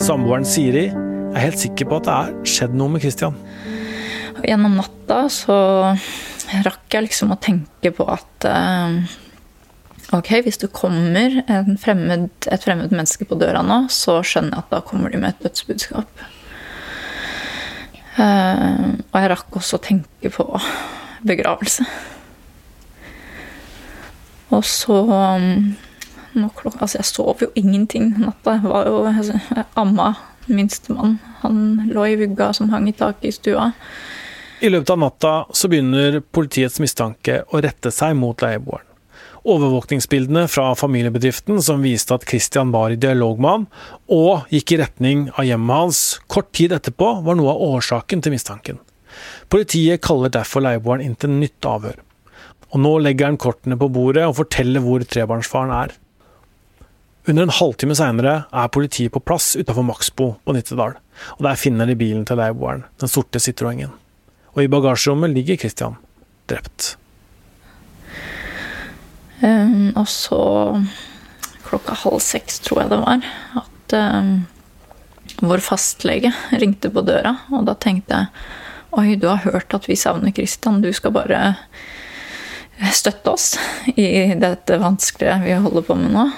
Samboeren 0.09 0.47
Siri 0.47 0.87
er 1.33 1.45
helt 1.45 1.61
sikker 1.61 1.89
på 1.89 1.99
at 1.99 2.07
det 2.07 2.15
er 2.15 2.51
skjedd 2.53 2.75
noe 2.77 2.93
med 2.93 3.03
Christian. 3.03 3.37
Gjennom 4.39 4.77
natta 4.79 5.23
så 5.33 5.57
rakk 6.65 6.95
jeg 6.95 7.05
liksom 7.05 7.33
å 7.35 7.39
tenke 7.41 7.91
på 7.93 8.05
at 8.09 8.47
eh, 8.49 9.17
ok, 10.15 10.31
hvis 10.45 10.61
du 10.61 10.67
kommer 10.73 11.41
fremmed, 11.81 12.29
et 12.49 12.65
fremmed 12.65 12.93
menneske 12.93 13.27
på 13.29 13.37
døra 13.39 13.61
nå, 13.65 13.83
så 13.93 14.19
skjønner 14.25 14.55
jeg 14.57 14.65
at 14.65 14.73
da 14.73 14.83
kommer 14.85 15.13
de 15.13 15.21
med 15.21 15.35
et 15.35 15.43
dødsbudskap. 15.47 16.23
Eh, 18.19 18.87
og 19.03 19.19
jeg 19.19 19.33
rakk 19.35 19.59
også 19.61 19.77
å 19.77 19.85
tenke 19.85 20.33
på 20.33 20.47
begravelse. 21.27 21.85
Og 24.49 24.65
så 24.65 24.95
um, 25.05 25.75
klokka, 26.33 26.79
Altså, 26.81 26.97
jeg 26.97 27.05
sov 27.05 27.43
jo 27.43 27.51
ingenting 27.59 28.15
natta. 28.17 28.57
Jeg 28.57 28.71
var 28.71 28.87
jo 28.89 29.03
altså, 29.05 29.37
jeg 29.53 29.67
amma 29.77 30.13
minstemann. 30.49 31.17
Han 31.41 31.89
lå 31.93 32.05
i 32.07 32.17
vugga 32.19 32.51
som 32.53 32.69
hang 32.73 32.89
i 32.89 32.95
taket 32.95 33.29
i 33.29 33.31
stua. 33.35 33.71
I 34.59 34.69
løpet 34.69 34.89
av 34.89 34.99
natta 34.99 35.33
så 35.55 35.69
begynner 35.71 36.19
politiets 36.35 36.81
mistanke 36.83 37.43
å 37.47 37.61
rette 37.63 37.93
seg 37.95 38.17
mot 38.19 38.41
leieboeren. 38.43 38.85
Overvåkningsbildene 39.49 40.49
fra 40.51 40.73
familiebedriften 40.75 41.61
som 41.63 41.85
viste 41.85 42.11
at 42.17 42.25
Christian 42.27 42.73
var 42.75 42.91
i 42.91 42.99
dialog 42.99 43.39
med 43.39 43.49
han, 43.53 43.65
og 44.11 44.51
gikk 44.51 44.73
i 44.75 44.81
retning 44.81 45.29
av 45.31 45.47
hjemmet 45.47 45.79
hans 45.79 46.01
kort 46.27 46.51
tid 46.51 46.75
etterpå, 46.75 47.13
var 47.23 47.39
noe 47.39 47.53
av 47.53 47.63
årsaken 47.69 48.25
til 48.25 48.35
mistanken. 48.35 48.81
Politiet 49.49 50.03
kaller 50.03 50.31
derfor 50.33 50.65
leieboeren 50.65 51.05
inn 51.07 51.15
til 51.19 51.31
nytt 51.37 51.65
avhør. 51.65 51.95
Og 52.69 52.83
nå 52.83 52.93
legger 53.01 53.31
han 53.31 53.39
kortene 53.41 53.79
på 53.79 53.89
bordet 53.89 54.27
og 54.27 54.37
forteller 54.43 54.83
hvor 54.83 55.07
trebarnsfaren 55.07 55.73
er. 55.73 55.95
Under 57.29 57.45
en 57.45 57.53
halvtime 57.53 57.93
seinere 57.93 58.31
er 58.49 58.69
politiet 58.73 59.13
på 59.13 59.21
plass 59.21 59.51
utafor 59.59 59.85
Maxbo 59.85 60.31
på 60.41 60.53
Nittedal, 60.55 60.95
og 61.35 61.43
der 61.45 61.59
finner 61.61 61.85
de 61.85 61.93
bilen 61.99 62.23
til 62.25 62.39
leieboeren, 62.41 62.87
den 62.97 63.11
sorte 63.11 63.41
Citroengen. 63.43 63.91
Og 64.55 64.63
i 64.63 64.71
bagasjerommet 64.71 65.35
ligger 65.35 65.59
Christian, 65.61 65.99
drept. 66.49 66.95
Um, 69.43 69.93
og 69.93 70.07
så 70.09 70.41
klokka 71.67 71.99
halv 72.01 72.17
seks, 72.25 72.63
tror 72.65 72.81
jeg 72.81 72.93
det 72.95 72.99
var, 73.03 73.29
at 73.61 73.95
um, 73.99 74.33
vår 75.45 75.61
fastlege 75.61 76.33
ringte 76.57 76.89
på 76.89 77.05
døra, 77.05 77.35
og 77.53 77.69
da 77.69 77.77
tenkte 77.77 78.23
jeg 78.23 78.33
Oi, 78.97 79.13
du 79.21 79.27
har 79.29 79.43
hørt 79.43 79.69
at 79.77 79.85
vi 79.85 79.93
savner 79.93 80.33
Christian, 80.33 80.81
du 80.81 80.89
skal 80.97 81.13
bare 81.13 81.53
støtte 82.89 83.29
oss 83.29 83.51
i 83.93 84.33
dette 84.33 84.79
vanskelige 84.81 85.43
vi 85.43 85.59
holder 85.61 85.85
på 85.85 85.97
med 85.99 86.15
nå. 86.15 86.31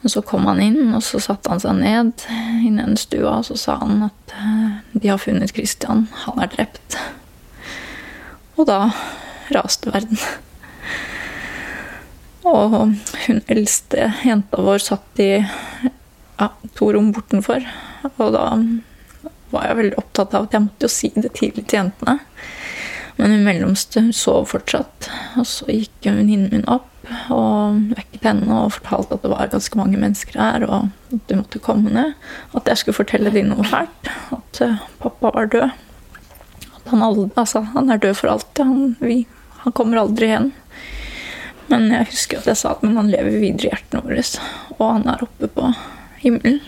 Men 0.00 0.10
så 0.10 0.22
kom 0.24 0.46
han 0.48 0.60
inn, 0.64 0.94
og 0.96 1.02
så 1.04 1.20
satte 1.20 1.52
han 1.52 1.60
seg 1.60 1.76
ned 1.76 2.24
i 2.64 2.70
den 2.72 2.96
stua, 2.96 3.38
og 3.38 3.48
så 3.50 3.56
sa 3.60 3.76
han 3.82 4.06
at 4.08 4.36
eh, 4.36 4.78
de 4.94 5.10
har 5.10 5.20
funnet 5.20 5.52
Christian. 5.52 6.06
Han 6.24 6.40
er 6.40 6.52
drept. 6.54 6.96
Og 8.56 8.64
da 8.68 8.86
raste 9.52 9.92
verden. 9.92 10.20
Og 12.48 12.76
hun 13.26 13.42
eldste 13.52 14.08
jenta 14.24 14.62
vår 14.64 14.80
satt 14.82 15.20
i 15.20 15.32
ja, 15.40 16.48
to 16.76 16.90
rom 16.96 17.10
bortenfor. 17.12 17.66
Og 18.16 18.32
da 18.32 18.46
var 19.50 19.66
jeg 19.66 19.80
veldig 19.82 19.98
opptatt 20.00 20.36
av 20.36 20.46
at 20.46 20.56
jeg 20.56 20.64
måtte 20.64 20.88
jo 20.88 20.92
si 20.94 21.10
det 21.16 21.34
tidlig 21.36 21.66
til 21.66 21.82
jentene. 21.82 22.20
Men 23.20 23.34
hun 23.36 23.44
mellomste 23.44 24.00
hun 24.00 24.14
sov 24.16 24.48
fortsatt. 24.54 25.10
Og 25.36 25.48
så 25.48 25.68
gikk 25.68 26.08
venninnen 26.08 26.48
min 26.54 26.68
opp 26.70 26.89
og 27.32 27.80
vekket 27.96 28.26
henne 28.28 28.56
og 28.64 28.74
fortalte 28.76 29.16
at 29.16 29.24
det 29.24 29.32
var 29.32 29.52
ganske 29.52 29.78
mange 29.78 30.00
mennesker 30.00 30.40
her, 30.40 30.64
og 30.66 30.88
at 31.14 31.26
de 31.28 31.38
måtte 31.38 31.62
komme 31.62 31.92
ned. 31.94 32.14
At 32.56 32.70
jeg 32.70 32.80
skulle 32.80 32.98
fortelle 33.00 33.32
dem 33.34 33.50
noe 33.50 33.66
fælt. 33.66 34.10
At 34.34 34.62
uh, 34.64 34.80
pappa 35.02 35.32
var 35.34 35.50
død. 35.52 35.68
At 36.70 36.90
han, 36.92 37.04
aldri, 37.04 37.28
altså, 37.36 37.64
han 37.74 37.90
er 37.90 38.02
død 38.02 38.16
for 38.18 38.34
alltid. 38.34 38.64
Han, 38.64 38.96
vi, 39.00 39.22
han, 39.64 39.76
kommer 39.76 40.02
aldri 40.02 40.30
igjen. 40.30 40.50
Men 41.70 41.88
jeg 41.94 42.10
husker 42.10 42.40
at 42.40 42.50
jeg 42.50 42.58
sa 42.58 42.74
at 42.74 42.86
han 42.86 43.12
lever 43.12 43.38
videre 43.38 43.68
i 43.68 43.70
hjertene 43.70 44.02
våre, 44.06 44.24
og 44.78 44.86
han 44.88 45.10
er 45.12 45.26
oppe 45.26 45.50
på 45.54 45.72
himmelen. 46.24 46.62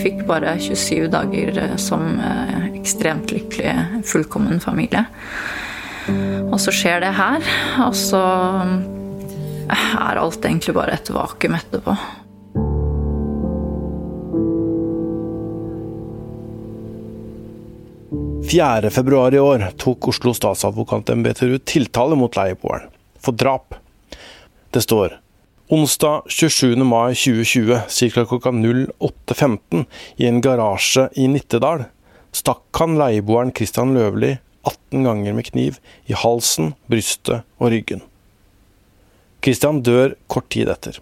Fikk 0.00 0.24
bare 0.28 0.56
27 0.60 1.08
dager 1.12 1.58
eh, 1.58 1.76
som 1.80 2.16
eh, 2.18 2.70
ekstremt 2.80 3.32
lykkelig, 3.34 3.74
fullkommen 4.08 4.60
familie. 4.62 5.04
Og 6.50 6.56
så 6.60 6.72
skjer 6.74 7.04
det 7.04 7.12
her, 7.18 7.44
og 7.84 7.94
så 7.98 8.22
eh, 9.68 9.92
er 10.00 10.20
alt 10.20 10.44
egentlig 10.44 10.74
bare 10.76 10.96
et 10.96 11.12
vakuum 11.14 11.58
etterpå. 11.60 11.96
februar 18.90 19.34
i 19.34 19.38
år 19.38 19.68
tok 19.78 20.08
Oslo 20.10 20.32
statsadvokatembeter 20.34 21.52
ut 21.54 21.64
tiltale 21.70 22.16
mot 22.18 22.34
leieboeren 22.34 22.88
for 23.22 23.36
drap. 23.36 23.76
Det 24.74 24.82
står 24.82 25.20
Onsdag 25.70 26.22
27. 26.26 26.76
mai 26.82 27.14
2020 27.14 27.80
ca. 27.88 28.24
klokka 28.26 28.50
08.15 28.50 29.84
i 30.16 30.26
en 30.26 30.40
garasje 30.42 31.04
i 31.14 31.28
Nittedal 31.30 31.84
stakk 32.34 32.80
han 32.80 32.96
leieboeren 32.98 33.52
Christian 33.54 33.92
Løvli 33.94 34.32
18 34.66 35.06
ganger 35.06 35.36
med 35.36 35.46
kniv 35.46 35.78
i 36.10 36.16
halsen, 36.18 36.72
brystet 36.90 37.46
og 37.62 37.70
ryggen. 37.70 38.02
Christian 39.46 39.78
dør 39.86 40.16
kort 40.26 40.48
tid 40.50 40.72
etter. 40.74 40.98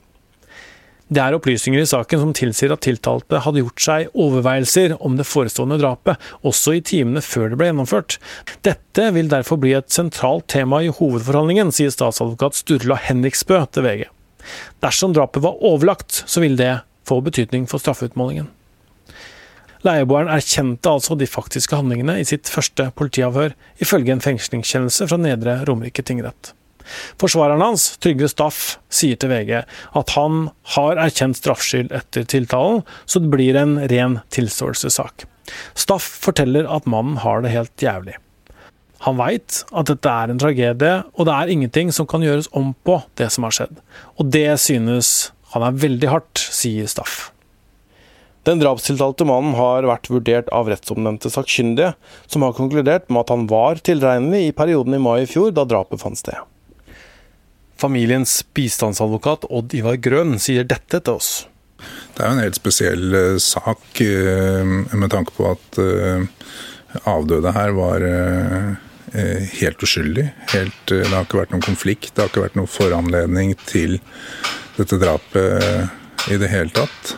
Det 1.09 1.25
er 1.25 1.39
opplysninger 1.39 1.81
i 1.81 1.89
saken 1.89 2.21
som 2.27 2.37
tilsier 2.37 2.77
at 2.77 2.85
tiltalte 2.85 3.41
hadde 3.47 3.65
gjort 3.65 3.87
seg 3.87 4.13
overveielser 4.13 4.99
om 5.01 5.17
det 5.17 5.25
forestående 5.31 5.81
drapet, 5.81 6.21
også 6.45 6.77
i 6.77 6.85
timene 6.85 7.25
før 7.25 7.49
det 7.49 7.63
ble 7.63 7.71
gjennomført. 7.71 8.19
Dette 8.69 9.09
vil 9.17 9.33
derfor 9.33 9.65
bli 9.65 9.73
et 9.81 9.89
sentralt 9.97 10.51
tema 10.53 10.85
i 10.85 10.93
hovedforhandlingen, 10.93 11.73
sier 11.73 11.97
statsadvokat 11.97 12.61
Sturla 12.61 13.01
Henriksbø 13.09 13.65
til 13.73 13.89
VG. 13.89 14.07
Dersom 14.85 15.15
drapet 15.17 15.43
var 15.45 15.59
overlagt, 15.65 16.23
så 16.27 16.43
vil 16.45 16.57
det 16.59 16.81
få 17.09 17.21
betydning 17.25 17.67
for 17.71 17.83
straffeutmålingen. 17.83 18.51
Leieboeren 19.87 20.31
erkjente 20.33 20.91
altså 20.91 21.15
de 21.19 21.29
faktiske 21.31 21.77
handlingene 21.79 22.19
i 22.19 22.27
sitt 22.27 22.51
første 22.51 22.91
politiavhør, 22.99 23.55
ifølge 23.83 24.15
en 24.15 24.23
fengslingskjennelse 24.25 25.07
fra 25.11 25.21
Nedre 25.23 25.61
Romerike 25.69 26.03
tingrett. 26.03 26.53
Forsvareren 27.21 27.63
hans, 27.63 27.91
Trygve 28.03 28.31
Staff, 28.33 28.79
sier 28.89 29.19
til 29.21 29.31
VG 29.33 29.53
at 29.61 30.15
han 30.17 30.47
har 30.75 31.01
erkjent 31.05 31.39
straffskyld 31.39 31.93
etter 31.95 32.25
tiltalen, 32.29 32.81
så 33.07 33.21
det 33.23 33.33
blir 33.33 33.59
en 33.61 33.77
ren 33.93 34.21
tilståelsessak. 34.35 35.27
Staff 35.79 36.09
forteller 36.25 36.69
at 36.69 36.89
mannen 36.89 37.21
har 37.25 37.45
det 37.45 37.53
helt 37.55 37.85
jævlig. 37.85 38.17
Han 39.07 39.19
veit 39.21 39.63
at 39.71 39.89
dette 39.91 40.11
er 40.11 40.33
en 40.33 40.41
tragedie, 40.41 40.95
og 41.15 41.29
det 41.29 41.35
er 41.35 41.51
ingenting 41.53 41.93
som 41.95 42.07
kan 42.11 42.25
gjøres 42.25 42.51
om 42.57 42.73
på 42.87 42.99
det 43.21 43.31
som 43.35 43.47
har 43.47 43.55
skjedd. 43.55 43.83
Og 44.19 44.31
det 44.35 44.51
synes 44.63 45.31
han 45.55 45.65
er 45.65 45.77
veldig 45.85 46.11
hardt, 46.11 46.41
sier 46.43 46.89
Staff. 46.91 47.29
Den 48.49 48.63
drapstiltalte 48.63 49.27
mannen 49.29 49.55
har 49.59 49.87
vært 49.87 50.09
vurdert 50.11 50.49
av 50.55 50.71
rettsomnevnte 50.71 51.31
sakkyndige, 51.31 51.93
som 52.27 52.47
har 52.47 52.57
konkludert 52.57 53.11
med 53.11 53.23
at 53.23 53.33
han 53.35 53.47
var 53.51 53.81
tilregnelig 53.85 54.49
i 54.49 54.55
perioden 54.57 54.97
i 54.97 55.03
mai 55.03 55.19
i 55.25 55.29
fjor, 55.29 55.53
da 55.55 55.67
drapet 55.69 56.03
fant 56.03 56.19
sted. 56.19 56.39
Familiens 57.79 58.41
bistandsadvokat 58.57 59.47
Odd 59.55 59.77
Ivar 59.79 60.01
Grøn 60.03 60.39
sier 60.43 60.67
dette 60.67 61.03
til 61.05 61.21
oss. 61.21 61.31
Det 62.17 62.25
er 62.25 62.33
jo 62.33 62.39
en 62.39 62.43
helt 62.43 62.59
spesiell 62.59 63.15
uh, 63.15 63.37
sak 63.39 64.01
uh, 64.03 64.73
med 64.99 65.13
tanke 65.13 65.37
på 65.37 65.47
at 65.53 65.79
uh, 65.79 66.27
avdøde 67.07 67.53
her 67.55 67.77
var 67.77 68.03
Eh, 68.03 68.88
helt 69.13 69.83
uskyldig. 69.83 70.27
Helt, 70.53 70.91
eh, 70.91 71.05
det 71.05 71.13
har 71.13 71.27
ikke 71.27 71.41
vært 71.41 71.55
noen 71.55 71.65
konflikt, 71.65 72.15
det 72.15 72.23
har 72.23 72.31
ikke 72.31 72.45
vært 72.47 72.59
noen 72.59 72.71
foranledning 72.71 73.55
til 73.69 73.99
dette 74.77 74.99
drapet 75.01 75.63
eh, 75.63 75.85
i 76.35 76.39
det 76.41 76.51
hele 76.53 76.71
tatt. 76.75 77.15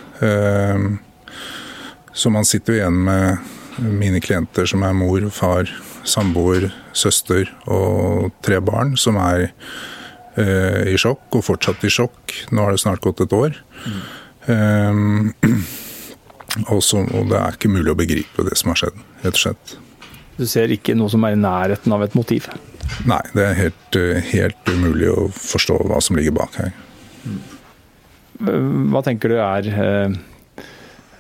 Så 2.13 2.29
man 2.29 2.45
sitter 2.45 2.75
jo 2.75 2.81
igjen 2.83 2.99
med 3.07 3.87
mine 3.97 4.21
klienter 4.21 4.69
som 4.69 4.83
er 4.85 4.93
mor, 4.93 5.25
far, 5.33 5.71
samboer, 6.05 6.69
søster 6.93 7.49
og 7.65 8.29
tre 8.45 8.59
barn, 8.61 8.93
som 9.01 9.17
er 9.17 9.47
i 10.37 10.99
sjokk, 11.01 11.25
og 11.33 11.47
fortsatt 11.47 11.87
i 11.89 11.93
sjokk. 11.93 12.37
Nå 12.53 12.67
har 12.67 12.77
det 12.77 12.83
snart 12.85 13.01
gått 13.01 13.25
et 13.25 13.33
år. 13.33 13.57
Mm. 14.45 15.33
Og, 16.75 16.81
så, 16.83 16.99
og 16.99 17.29
det 17.31 17.37
er 17.39 17.55
ikke 17.55 17.71
mulig 17.71 17.93
å 17.93 17.99
begripe 17.99 18.43
det 18.43 18.57
som 18.59 18.73
har 18.73 18.81
skjedd, 18.81 18.97
rett 19.23 19.37
og 19.37 19.43
slett. 19.45 19.75
Du 20.39 20.47
ser 20.49 20.73
ikke 20.73 20.95
noe 20.97 21.11
som 21.13 21.25
er 21.27 21.37
i 21.37 21.41
nærheten 21.41 21.93
av 21.93 22.05
et 22.07 22.17
motiv? 22.19 22.49
Nei, 23.09 23.21
det 23.37 23.45
er 23.45 23.59
helt, 23.59 23.99
eh, 23.99 24.25
helt 24.33 24.73
umulig 24.73 25.11
å 25.13 25.29
forstå 25.35 25.79
hva 25.89 26.01
som 26.05 26.19
ligger 26.19 26.35
bak 26.37 26.59
her. 26.61 26.75
Hva 28.41 29.03
tenker 29.05 29.33
du 29.33 29.37
er 29.37 29.69
eh, 29.69 30.15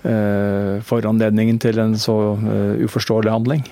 eh, 0.08 0.76
foranledningen 0.86 1.58
til 1.60 1.80
en 1.82 1.96
så 2.00 2.14
uh, 2.40 2.80
uforståelig 2.80 3.32
handling? 3.32 3.66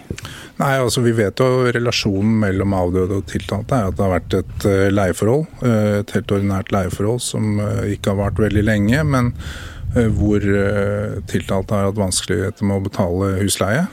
Nei, 0.59 0.75
altså 0.76 1.00
Vi 1.04 1.14
vet 1.16 1.40
jo 1.40 1.71
relasjonen 1.73 2.35
mellom 2.42 2.75
avdøde 2.76 3.23
og 3.23 3.30
tiltalte 3.30 3.78
er 3.78 3.88
at 3.88 3.97
det 3.97 4.04
har 4.04 4.14
vært 4.16 4.37
et 4.40 4.68
leieforhold. 4.92 5.47
Et 6.02 6.14
helt 6.16 6.35
ordinært 6.35 6.73
leieforhold 6.75 7.23
som 7.25 7.61
ikke 7.87 8.12
har 8.12 8.23
vart 8.25 8.42
veldig 8.42 8.64
lenge, 8.66 9.04
men 9.07 9.30
hvor 10.18 10.42
tiltalte 11.30 11.78
har 11.78 11.87
hatt 11.88 12.02
vanskeligheter 12.02 12.66
med 12.66 12.80
å 12.80 12.85
betale 12.90 13.30
husleie. 13.38 13.87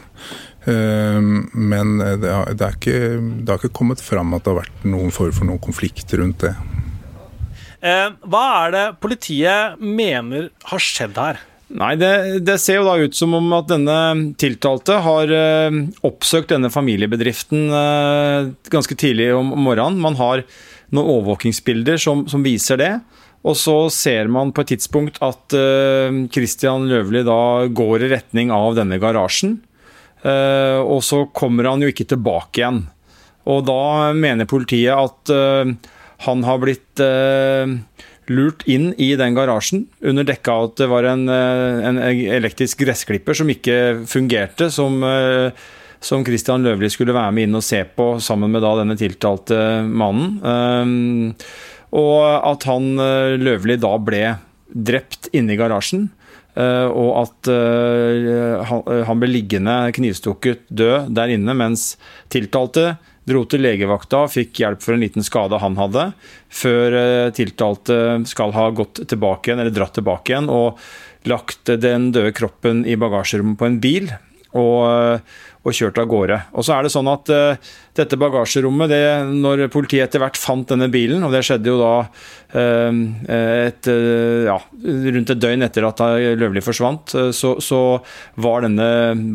Men 0.65 1.91
det 2.21 2.31
har, 2.31 2.47
det, 2.57 2.69
ikke, 2.79 2.99
det 3.21 3.51
har, 3.51 3.59
ikke, 3.59 3.75
kommet 3.77 4.01
fram 4.01 4.33
at 4.33 4.45
det 4.45 4.49
har 4.49 4.63
vært 4.63 4.87
noen 4.89 5.13
form 5.13 5.35
for 5.35 5.45
noen 5.45 5.61
konflikt 5.61 6.09
rundt 6.17 6.41
det. 6.41 6.55
Hva 8.25 8.45
er 8.63 8.73
det 8.73 8.85
politiet 8.97 9.77
mener 9.77 10.49
har 10.71 10.81
skjedd 10.81 11.19
her? 11.21 11.43
Nei, 11.73 11.95
det, 11.97 12.43
det, 12.45 12.59
ser 12.61 12.79
jo 12.79 12.85
da 12.85 12.93
ut 13.01 13.15
som 13.17 13.33
om 13.39 13.53
at 13.57 13.67
denne 13.71 13.97
tiltalte 14.37 14.99
har 15.01 15.31
eh, 15.33 15.77
oppsøkt 16.05 16.53
denne 16.53 16.69
familiebedriften 16.69 17.73
eh, 17.73 18.49
ganske 18.69 18.97
tidlig 19.01 19.31
om, 19.33 19.49
morgenen. 19.65 19.97
Man 20.03 20.17
har 20.19 20.43
noen 20.93 21.09
overvåkingsbilder 21.17 21.97
som, 22.01 22.27
som, 22.29 22.45
viser 22.45 22.77
det. 22.79 22.91
Og 23.45 23.57
så 23.57 23.77
ser 23.93 24.29
man 24.31 24.53
på 24.53 24.61
et 24.61 24.75
tidspunkt 24.75 25.17
at 25.25 25.57
eh, 25.57 26.21
Christian 26.33 26.85
Løvli 26.91 27.25
da 27.25 27.65
går 27.65 28.05
i 28.05 28.11
retning 28.13 28.53
av 28.53 28.77
denne 28.77 29.01
garasjen. 29.01 29.57
Eh, 30.25 30.79
og 30.81 31.03
så 31.05 31.25
kommer 31.35 31.69
han 31.69 31.83
jo 31.83 31.91
ikke 31.91 32.07
tilbake 32.09 32.61
igjen. 32.61 32.83
Og 33.45 33.61
da 33.67 34.11
mener 34.17 34.49
politiet 34.49 34.95
at 34.97 35.33
eh, 35.33 35.75
han 36.25 36.43
har 36.47 36.61
blitt 36.63 37.03
eh, 37.03 37.75
lurt 38.33 38.65
inn 38.65 38.89
i 38.97 39.11
den 39.19 39.37
garasjen 39.37 39.85
under 40.01 40.25
dekka 40.25 40.55
av 40.55 40.69
at 40.71 40.77
det 40.81 40.89
var 40.89 41.05
en, 41.11 41.27
en 41.29 41.99
elektrisk 42.01 42.81
gressklipper 42.81 43.37
som 43.37 43.51
ikke 43.53 44.07
fungerte, 44.09 44.71
som, 44.73 44.97
som 46.01 46.23
Christian 46.25 46.65
Løvli 46.65 46.89
skulle 46.89 47.13
være 47.13 47.35
med 47.37 47.45
inn 47.45 47.59
og 47.59 47.67
se 47.67 47.83
på 47.85 48.15
sammen 48.17 48.49
med 48.55 48.65
da 48.65 48.71
denne 48.79 48.97
tiltalte 48.97 49.59
mannen. 49.85 51.35
Og 51.93 52.17
at 52.25 52.65
han 52.65 52.89
Løvli 53.45 53.77
da 53.77 53.93
ble 54.01 54.23
drept 54.73 55.29
inne 55.37 55.53
i 55.53 55.61
garasjen. 55.61 56.07
Uh, 56.55 56.87
og 56.87 57.09
at 57.19 57.49
uh, 57.51 58.61
han, 58.63 58.85
han 59.09 59.19
ble 59.19 59.27
liggende 59.27 59.73
knivstukket 59.97 60.63
død 60.71 61.11
der 61.17 61.33
inne, 61.35 61.51
mens 61.57 61.93
tiltalte 62.31 62.93
Dro 63.25 63.41
til 63.49 63.63
legevakta, 63.65 64.21
og 64.21 64.33
fikk 64.35 64.61
hjelp 64.61 64.83
for 64.85 64.93
en 64.93 65.01
liten 65.01 65.25
skade 65.25 65.57
han 65.57 65.77
hadde, 65.79 66.03
før 66.53 66.97
eh, 66.99 67.31
tiltalte 67.33 67.97
skal 68.29 68.53
ha 68.53 68.67
gått 68.77 69.01
tilbake 69.09 69.49
igjen, 69.49 69.63
eller 69.63 69.73
dratt 69.73 69.95
tilbake 69.97 70.29
igjen 70.29 70.51
og 70.53 70.77
lagt 71.25 71.71
den 71.81 72.11
døde 72.13 72.35
kroppen 72.37 72.83
i 72.85 72.93
bagasjerommet 73.01 73.57
på 73.57 73.65
en 73.65 73.79
bil. 73.81 74.11
Og, 74.55 75.19
og, 75.65 75.71
kjørt 75.75 75.97
av 75.99 76.05
gårde. 76.07 76.37
Og 76.55 76.63
så 76.63 76.75
er 76.75 76.85
det 76.85 76.91
sånn 76.93 77.09
at 77.11 77.31
uh, 77.33 77.71
dette 77.97 78.19
bagasjerommet, 78.21 78.91
det, 78.91 78.99
når 79.33 79.65
politiet 79.73 80.05
etter 80.05 80.21
hvert 80.23 80.39
fant 80.39 80.69
denne 80.69 80.87
bilen, 80.93 81.25
og 81.25 81.33
det 81.35 81.41
skjedde 81.43 81.73
jo 81.73 81.79
da 81.81 81.95
uh, 82.05 83.01
et, 83.35 83.89
uh, 83.89 84.45
ja, 84.47 84.55
rundt 85.17 85.33
et 85.33 85.41
døgn 85.41 85.65
etter 85.67 85.89
at 85.89 86.05
Løvli 86.39 86.63
forsvant, 86.63 87.17
så, 87.35 87.55
så, 87.59 87.81
var 88.39 88.63
denne 88.63 88.87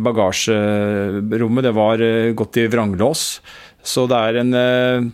bagasjerommet 0.07 1.69
det 1.69 1.75
var 1.77 2.07
gått 2.39 2.63
i 2.63 2.71
vranglås. 2.73 3.27
Så 3.85 4.07
det 4.09 4.25
er 4.31 4.41
en 4.41 5.13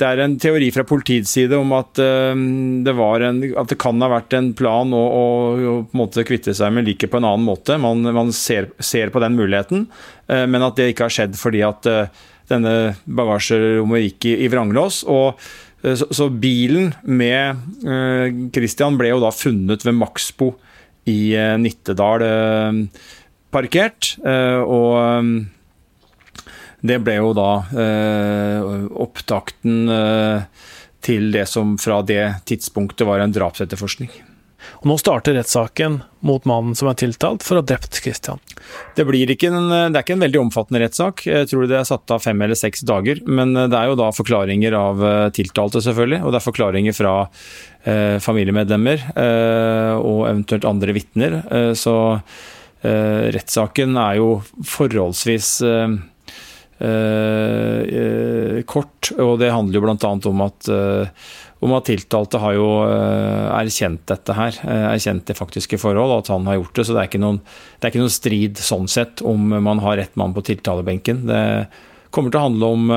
det 0.00 0.06
er 0.08 0.22
en 0.24 0.34
teori 0.42 0.68
fra 0.74 0.82
politiets 0.86 1.30
side 1.36 1.54
om 1.54 1.70
at, 1.76 2.00
uh, 2.02 2.34
det, 2.34 2.94
en, 2.94 3.40
at 3.60 3.70
det, 3.70 3.78
kan 3.80 4.02
ha 4.02 4.10
vært 4.10 4.34
en 4.36 4.50
plan 4.56 4.90
å, 4.94 5.02
å, 5.02 5.24
å 5.54 5.74
på 5.86 5.94
en 5.94 6.02
måte 6.02 6.26
kvitte 6.26 6.54
seg 6.56 6.74
med 6.74 6.88
liket 6.88 7.12
på 7.12 7.20
en 7.20 7.28
annen 7.28 7.46
måte. 7.46 7.78
Man, 7.80 8.02
man 8.16 8.32
ser, 8.34 8.72
ser, 8.82 9.14
på 9.14 9.22
den 9.22 9.38
muligheten, 9.38 9.86
uh, 10.30 10.44
men 10.50 10.66
at 10.66 10.78
det 10.80 10.90
ikke 10.92 11.08
har 11.08 11.14
skjedd 11.18 11.38
fordi 11.38 11.62
at 11.66 11.90
uh, 11.90 12.24
denne 12.50 12.74
bagasjerommet 13.06 14.08
gikk 14.08 14.30
i, 14.32 14.38
i 14.44 14.50
vranglås. 14.52 15.04
og 15.08 15.38
så, 15.84 16.06
så, 16.16 16.30
bilen 16.32 16.94
med 17.04 17.58
Christian 18.56 18.94
ble 18.96 19.10
jo 19.10 19.18
da 19.20 19.28
funnet 19.36 19.82
ved 19.84 19.92
Maxbo 19.98 20.46
i 21.12 21.36
Nittedal 21.60 22.24
parkert. 23.52 24.14
og 24.24 25.44
det 26.84 27.00
ble 27.00 27.16
jo 27.16 27.32
da 27.36 27.50
eh, 27.80 28.60
opptakten 29.00 29.88
eh, 29.88 30.68
til 31.04 31.30
det 31.32 31.46
som 31.48 31.78
fra 31.80 32.02
det 32.04 32.44
tidspunktet 32.48 33.08
var 33.08 33.24
en 33.24 33.32
drapsetterforskning. 33.32 34.12
Og 34.80 34.86
nå 34.88 34.96
starter 35.00 35.36
rettssaken 35.36 35.98
mot 36.24 36.44
mannen 36.48 36.76
som 36.76 36.88
er 36.88 36.96
tiltalt 37.00 37.44
for 37.44 37.56
å 37.56 37.62
ha 37.62 37.66
drept 37.68 38.00
Christian. 38.00 38.40
Det, 38.96 39.04
ikke 39.04 39.50
en, 39.50 39.68
det 39.92 39.98
er 39.98 40.04
ikke 40.04 40.16
en 40.16 40.24
veldig 40.24 40.40
omfattende 40.40 40.80
rettssak. 40.80 41.26
Jeg 41.28 41.50
tror 41.50 41.68
det 41.68 41.76
er 41.80 41.88
satt 41.88 42.14
av 42.14 42.24
fem 42.24 42.40
eller 42.44 42.56
seks 42.56 42.84
dager. 42.88 43.20
Men 43.28 43.52
det 43.56 43.76
er 43.76 43.90
jo 43.90 43.98
da 44.00 44.08
forklaringer 44.16 44.76
av 44.78 45.04
eh, 45.04 45.28
tiltalte, 45.36 45.84
selvfølgelig. 45.84 46.22
Og 46.24 46.32
det 46.32 46.40
er 46.40 46.48
forklaringer 46.48 46.96
fra 46.96 47.14
eh, 47.84 48.16
familiemedlemmer 48.24 49.08
eh, 49.12 49.94
og 50.00 50.26
eventuelt 50.30 50.68
andre 50.68 50.96
vitner. 50.96 51.40
Eh, 51.44 51.72
så 51.76 51.96
rettssaken 52.84 53.94
er 53.96 54.18
jo 54.18 54.26
forholdsvis 54.68 55.54
Eh, 55.64 55.84
eh, 55.84 55.94
kort. 58.66 59.10
Og 59.14 59.38
det 59.40 59.52
handler 59.54 59.78
jo 59.78 59.82
bl.a. 59.84 60.12
om 60.30 60.44
at 60.44 60.68
eh, 60.72 61.24
om 61.64 61.72
at 61.72 61.86
tiltalte 61.88 62.36
har 62.42 62.52
jo 62.58 62.66
erkjent 62.84 64.02
dette 64.10 64.34
her, 64.36 64.58
erkjent 64.90 65.24
det 65.30 65.36
faktiske 65.38 65.78
forhold, 65.80 66.12
at 66.18 66.28
han 66.28 66.44
har 66.50 66.58
gjort 66.58 66.76
det. 66.76 66.84
Så 66.84 66.92
det 66.92 67.06
er 67.06 67.22
noen, 67.22 67.38
er 67.80 67.88
ikke 67.88 68.02
noen 68.02 68.12
strid 68.12 68.60
sånn 68.60 68.84
sett 68.90 69.22
om 69.24 69.48
man 69.64 69.80
har 69.80 69.96
rett 69.96 70.12
mann 70.20 70.34
på 70.36 70.44
tiltalebenken. 70.44 71.24
Det 71.30 71.40
kommer 72.12 72.34
til 72.34 72.42
å 72.42 72.44
handle 72.50 72.70
om 72.76 72.92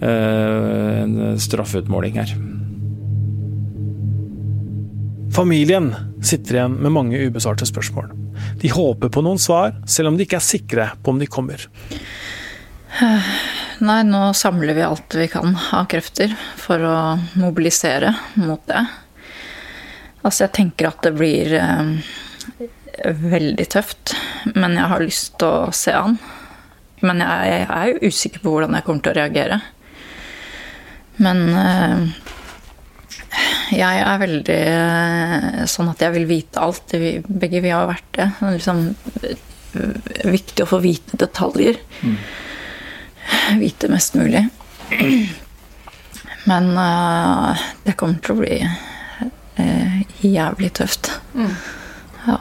en 0.00 1.36
straffeutmåling 1.44 2.16
her. 2.22 2.32
Familien 5.30 5.94
sitter 6.22 6.54
igjen 6.54 6.80
med 6.82 6.92
mange 6.92 7.20
ubesvarte 7.20 7.66
spørsmål. 7.68 8.10
De 8.60 8.70
håper 8.72 9.12
på 9.12 9.22
noen 9.22 9.38
svar, 9.38 9.76
selv 9.86 10.10
om 10.10 10.18
de 10.18 10.26
ikke 10.26 10.40
er 10.40 10.44
sikre 10.44 10.88
på 11.02 11.14
om 11.14 11.20
de 11.20 11.28
kommer. 11.30 11.68
Nei, 13.80 14.00
nå 14.04 14.22
samler 14.36 14.76
vi 14.76 14.82
alt 14.84 15.14
vi 15.16 15.28
kan 15.30 15.54
av 15.72 15.86
krefter 15.90 16.32
for 16.60 16.82
å 16.84 16.96
mobilisere 17.40 18.12
mot 18.36 18.60
det. 18.68 18.82
Altså, 20.20 20.44
jeg 20.44 20.54
tenker 20.58 20.90
at 20.90 21.00
det 21.06 21.14
blir 21.16 21.54
eh, 21.56 21.92
veldig 23.06 23.66
tøft, 23.72 24.12
men 24.52 24.76
jeg 24.76 24.90
har 24.92 25.04
lyst 25.04 25.38
til 25.40 25.48
å 25.48 25.70
se 25.76 25.94
han. 25.96 26.18
Men 27.00 27.22
jeg, 27.24 27.54
jeg 27.54 27.68
er 27.78 27.92
jo 27.92 28.10
usikker 28.10 28.42
på 28.42 28.52
hvordan 28.52 28.76
jeg 28.76 28.84
kommer 28.84 29.06
til 29.06 29.14
å 29.14 29.20
reagere. 29.22 29.60
Men 31.24 31.40
eh, 31.62 32.04
jeg 33.78 34.04
er 34.04 34.20
veldig 34.26 34.60
eh, 34.74 35.64
sånn 35.70 35.88
at 35.94 36.04
jeg 36.04 36.16
vil 36.18 36.28
vite 36.28 36.60
alt. 36.60 36.92
Begge 36.92 37.64
vi 37.64 37.72
har 37.72 37.88
vært 37.88 38.12
det. 38.18 38.28
Det 38.36 38.50
er 38.50 38.58
liksom 38.58 38.84
eh, 39.24 40.28
viktig 40.36 40.66
å 40.66 40.70
få 40.74 40.84
vite 40.84 41.16
detaljer. 41.24 41.80
Mm 42.04 42.20
vite 43.58 43.88
mest 43.90 44.14
mulig. 44.14 44.46
Men 46.44 46.70
uh, 46.78 47.58
det 47.84 47.96
kommer 47.98 48.20
til 48.24 48.34
å 48.34 48.40
bli 48.40 48.56
uh, 48.64 49.98
jævlig 50.24 50.72
tøft. 50.80 51.12
Mm. 51.34 51.52
Ja. 52.26 52.38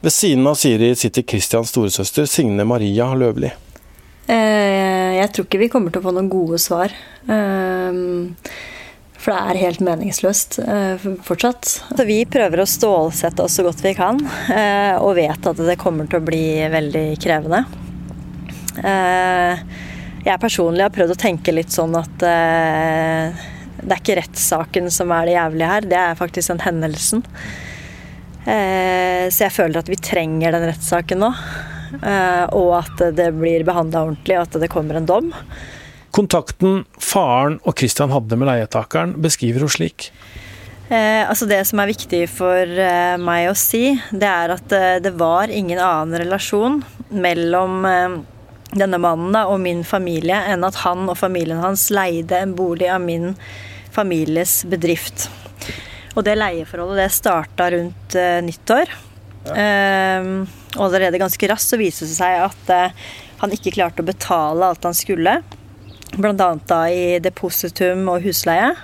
Ved 0.00 0.14
siden 0.14 0.46
av 0.48 0.56
Siri 0.56 0.94
sitter 0.96 1.26
Kristians 1.28 1.72
storesøster 1.74 2.28
Signe 2.30 2.64
Maria 2.64 3.10
Løvli. 3.14 3.50
Uh, 4.30 5.18
jeg 5.18 5.32
tror 5.34 5.48
ikke 5.48 5.64
vi 5.64 5.70
kommer 5.72 5.92
til 5.92 6.00
å 6.00 6.06
få 6.06 6.14
noen 6.16 6.30
gode 6.32 6.60
svar. 6.62 6.94
For 9.20 9.34
det 9.34 9.40
er 9.50 9.58
helt 9.60 9.82
meningsløst 9.84 10.56
fortsatt. 11.26 11.68
Så 11.92 12.06
vi 12.08 12.22
prøver 12.24 12.62
å 12.62 12.68
stålsette 12.70 13.44
oss 13.44 13.58
så 13.58 13.66
godt 13.66 13.82
vi 13.84 13.92
kan, 13.98 14.16
og 15.02 15.10
vet 15.18 15.48
at 15.50 15.60
det 15.60 15.76
kommer 15.82 16.08
til 16.08 16.22
å 16.22 16.24
bli 16.24 16.44
veldig 16.72 17.04
krevende. 17.20 17.60
Jeg 20.20 20.40
personlig 20.42 20.84
har 20.84 20.92
prøvd 20.92 21.14
å 21.14 21.20
tenke 21.20 21.54
litt 21.54 21.72
sånn 21.72 21.94
at 21.96 22.24
eh, 22.28 23.42
det 23.80 23.94
er 23.94 24.00
ikke 24.02 24.18
rettssaken 24.20 24.90
som 24.92 25.12
er 25.16 25.28
det 25.28 25.36
jævlige 25.38 25.70
her, 25.70 25.88
det 25.88 25.98
er 26.00 26.18
faktisk 26.18 26.52
den 26.52 26.64
hendelsen. 26.66 27.24
Eh, 28.44 29.26
så 29.32 29.46
jeg 29.46 29.54
føler 29.56 29.80
at 29.80 29.88
vi 29.88 30.00
trenger 30.00 30.56
den 30.56 30.68
rettssaken 30.68 31.24
nå. 31.24 31.32
Eh, 31.96 32.44
og 32.54 32.74
at 32.82 33.04
det 33.16 33.30
blir 33.34 33.64
behandla 33.66 34.04
ordentlig, 34.06 34.36
og 34.36 34.46
at 34.46 34.60
det 34.62 34.70
kommer 34.72 35.00
en 35.00 35.08
dom. 35.08 35.32
Kontakten 36.14 36.84
faren 37.00 37.58
og 37.64 37.78
Christian 37.78 38.12
hadde 38.12 38.38
med 38.38 38.50
leietakeren, 38.50 39.16
beskriver 39.22 39.64
hun 39.64 39.72
slik. 39.72 40.10
Eh, 40.90 41.22
altså 41.22 41.46
det 41.46 41.62
som 41.68 41.78
er 41.78 41.92
viktig 41.92 42.24
for 42.32 42.66
eh, 42.66 43.14
meg 43.22 43.46
å 43.46 43.54
si, 43.58 43.92
det 44.10 44.26
er 44.26 44.54
at 44.56 44.72
eh, 44.74 44.98
det 45.02 45.12
var 45.18 45.52
ingen 45.54 45.78
annen 45.78 46.18
relasjon 46.24 46.80
mellom 47.14 47.86
denne 48.70 49.00
mannen 49.02 49.34
da, 49.34 49.46
og 49.50 49.60
min 49.62 49.82
familie 49.86 50.38
enn 50.52 50.64
at 50.66 50.80
han 50.84 51.08
og 51.10 51.18
familien 51.18 51.62
hans 51.62 51.88
leide 51.94 52.38
en 52.38 52.54
bolig 52.58 52.90
av 52.90 53.02
min 53.02 53.32
families 53.90 54.60
bedrift. 54.70 55.28
Og 56.14 56.24
det 56.26 56.36
leieforholdet 56.38 57.04
det 57.04 57.08
starta 57.14 57.70
rundt 57.74 58.18
uh, 58.18 58.38
nyttår. 58.44 58.92
Eh, 59.40 60.26
og 60.76 60.82
allerede 60.84 61.18
ganske 61.18 61.48
raskt 61.48 61.72
så 61.72 61.78
viste 61.80 62.04
det 62.04 62.16
seg 62.18 62.42
at 62.44 62.72
uh, 62.74 63.08
han 63.40 63.54
ikke 63.54 63.72
klarte 63.72 64.04
å 64.04 64.06
betale 64.06 64.68
alt 64.68 64.84
han 64.84 64.96
skulle. 64.96 65.40
Annet 66.18 66.66
da 66.68 66.82
i 66.92 67.18
depositum 67.22 68.08
og 68.10 68.26
husleie. 68.26 68.74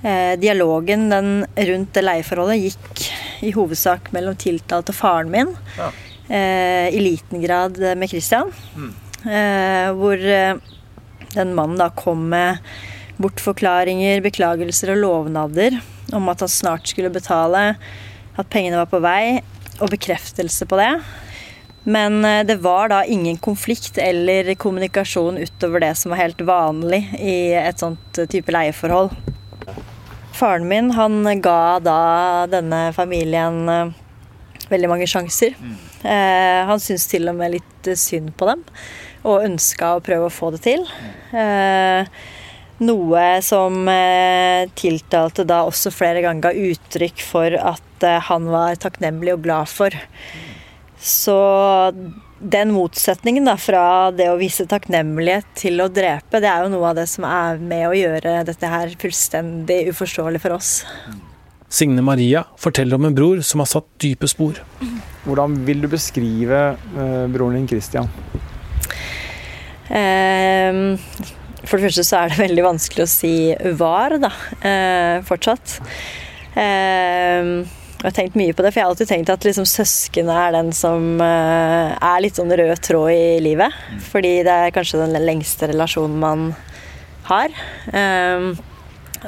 Eh, 0.00 0.38
dialogen 0.40 1.10
den, 1.10 1.32
rundt 1.68 1.92
det 1.92 2.04
leieforholdet 2.06 2.62
gikk 2.62 3.02
i 3.44 3.50
hovedsak 3.52 4.08
mellom 4.16 4.38
tiltalte 4.40 4.94
og 4.94 4.96
faren 4.96 5.32
min. 5.32 5.50
Ja. 5.76 5.90
Eh, 6.30 6.88
I 6.94 7.00
liten 7.00 7.42
grad 7.42 7.78
med 7.98 8.10
Christian. 8.10 8.52
Mm. 8.76 8.90
Eh, 9.20 9.92
hvor 9.98 10.20
eh, 10.22 10.54
den 11.34 11.54
mannen 11.54 11.80
da 11.80 11.88
kom 11.90 12.28
med 12.30 12.62
bortforklaringer, 13.20 14.22
beklagelser 14.24 14.94
og 14.94 15.02
lovnader 15.02 15.80
om 16.14 16.30
at 16.30 16.44
han 16.44 16.50
snart 16.50 16.86
skulle 16.88 17.10
betale, 17.12 17.74
at 18.38 18.52
pengene 18.52 18.78
var 18.78 18.88
på 18.90 19.02
vei, 19.02 19.40
og 19.80 19.90
bekreftelse 19.92 20.68
på 20.70 20.78
det. 20.78 20.92
Men 21.90 22.22
eh, 22.24 22.44
det 22.46 22.60
var 22.62 22.94
da 22.94 23.02
ingen 23.02 23.40
konflikt 23.42 23.98
eller 23.98 24.54
kommunikasjon 24.54 25.42
utover 25.42 25.82
det 25.82 25.96
som 25.98 26.14
var 26.14 26.22
helt 26.22 26.46
vanlig 26.46 27.02
i 27.18 27.52
et 27.58 27.82
sånt 27.82 28.22
eh, 28.22 28.30
type 28.30 28.54
leieforhold. 28.54 29.16
Faren 30.38 30.70
min 30.70 30.94
han 30.94 31.24
ga 31.42 31.80
da 31.82 32.00
denne 32.48 32.84
familien 32.96 33.66
veldig 34.70 34.88
mange 34.88 35.08
sjanser. 35.10 35.58
Mm. 35.58 35.89
Eh, 36.02 36.60
han 36.66 36.80
syntes 36.80 37.08
til 37.10 37.28
og 37.30 37.36
med 37.38 37.56
litt 37.58 37.90
synd 37.98 38.32
på 38.38 38.48
dem, 38.48 38.62
og 39.24 39.46
ønska 39.46 39.96
å 39.96 40.04
prøve 40.04 40.28
å 40.28 40.34
få 40.34 40.52
det 40.54 40.62
til. 40.64 40.86
Eh, 41.36 42.08
noe 42.80 43.24
som 43.44 43.82
eh, 43.92 44.70
tiltalte 44.78 45.44
da 45.48 45.62
også 45.68 45.92
flere 45.92 46.24
ganger 46.24 46.48
ga 46.48 46.70
uttrykk 46.72 47.24
for 47.26 47.58
at 47.60 48.08
han 48.30 48.48
var 48.48 48.80
takknemlig 48.80 49.34
og 49.36 49.44
glad 49.44 49.68
for. 49.68 49.94
Så 51.00 51.36
den 52.40 52.72
motsetningen 52.72 53.44
da, 53.44 53.56
fra 53.60 54.10
det 54.16 54.30
å 54.32 54.38
vise 54.40 54.64
takknemlighet 54.68 55.48
til 55.60 55.80
å 55.84 55.90
drepe, 55.92 56.40
det 56.40 56.48
er 56.48 56.64
jo 56.64 56.72
noe 56.72 56.92
av 56.92 56.96
det 56.96 57.06
som 57.12 57.26
er 57.28 57.60
med 57.60 57.86
å 57.88 57.96
gjøre 57.96 58.38
dette 58.48 58.72
her 58.72 58.96
fullstendig 59.00 59.82
uforståelig 59.92 60.40
for 60.40 60.56
oss. 60.56 60.72
Signe 61.70 62.02
Maria 62.02 62.46
forteller 62.58 62.96
om 62.96 63.08
en 63.08 63.16
bror 63.16 63.44
som 63.46 63.60
har 63.62 63.68
satt 63.70 63.88
dype 64.02 64.28
spor. 64.28 64.60
Hvordan 65.26 65.58
vil 65.66 65.82
du 65.84 65.90
beskrive 65.92 66.60
eh, 66.74 67.26
broren 67.32 67.58
din 67.58 67.68
Christian? 67.68 68.08
Eh, 69.90 70.96
for 71.66 71.76
det 71.76 71.90
første 71.90 72.06
så 72.06 72.22
er 72.22 72.32
det 72.32 72.40
veldig 72.40 72.64
vanskelig 72.64 73.04
å 73.04 73.10
si 73.10 73.34
var, 73.78 74.16
da, 74.22 74.32
Eh, 74.60 75.20
fortsatt. 75.26 75.78
Uh, 76.50 77.62
jeg 78.00 78.08
har 78.08 78.14
tenkt 78.16 78.36
mye 78.38 78.54
på 78.56 78.64
det, 78.64 78.72
for 78.72 78.80
jeg 78.80 78.86
har 78.86 78.90
alltid 78.90 79.10
tenkt 79.10 79.30
at 79.30 79.44
liksom 79.44 79.66
søskenet 79.68 80.32
er 80.34 80.54
den 80.56 80.70
som 80.74 81.20
uh, 81.20 81.92
er 81.94 82.22
litt 82.24 82.40
sånn 82.40 82.50
rød 82.50 82.80
tråd 82.82 83.12
i 83.12 83.38
livet. 83.44 83.76
Fordi 84.08 84.32
det 84.46 84.56
er 84.56 84.74
kanskje 84.74 85.02
den 85.02 85.14
lengste 85.22 85.68
relasjonen 85.70 86.16
man 86.22 86.46
har. 87.28 87.54
Um, 87.92 88.54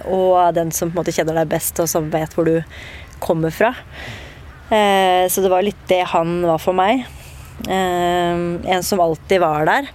og 0.09 0.55
den 0.57 0.73
som 0.75 0.91
på 0.91 0.97
en 0.97 1.03
måte 1.03 1.15
kjenner 1.15 1.43
deg 1.43 1.53
best, 1.53 1.79
og 1.85 1.91
som 1.91 2.09
vet 2.11 2.33
hvor 2.35 2.49
du 2.49 2.57
kommer 3.23 3.55
fra. 3.55 3.75
Uh, 4.73 5.29
så 5.29 5.45
det 5.45 5.53
var 5.53 5.65
litt 5.67 5.89
det 5.91 6.03
han 6.15 6.41
var 6.49 6.61
for 6.63 6.77
meg. 6.77 7.05
Uh, 7.69 8.59
en 8.65 8.87
som 8.87 9.03
alltid 9.05 9.43
var 9.45 9.69
der. 9.69 9.91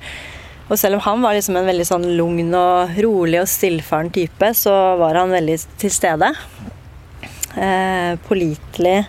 Og 0.67 0.75
selv 0.79 0.97
om 0.97 1.03
han 1.05 1.21
var 1.23 1.35
liksom 1.37 1.55
en 1.55 1.67
veldig 1.67 1.85
sånn 1.87 2.05
lugn 2.19 2.51
og 2.57 2.97
rolig 3.03 3.39
og 3.39 3.47
stillfaren 3.47 4.11
type, 4.11 4.49
så 4.55 4.73
var 4.99 5.15
han 5.15 5.31
veldig 5.31 5.55
til 5.79 5.93
stede. 5.93 6.33
Eh, 7.55 8.15
pålitelig. 8.27 9.05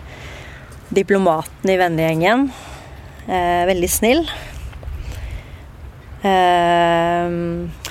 Diplomaten 0.89 1.69
i 1.69 1.75
vennegjengen. 1.77 2.47
Eh, 3.27 3.65
veldig 3.67 3.89
snill. 3.91 4.23
Eh, 6.23 7.27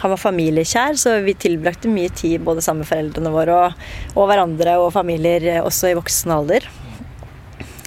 han 0.01 0.13
var 0.15 0.21
familiekjær, 0.21 0.97
så 0.97 1.19
vi 1.25 1.37
tilbrakte 1.37 1.93
mye 1.93 2.09
tid 2.09 2.41
både 2.45 2.65
sammen 2.65 2.83
med 2.83 2.91
foreldrene 2.91 3.33
våre 3.33 3.61
og, 3.69 3.87
og 4.17 4.29
hverandre 4.33 4.81
og 4.81 4.93
familier 4.97 5.61
også 5.61 5.93
i 5.93 5.97
voksen 6.01 6.35
alder. 6.41 6.67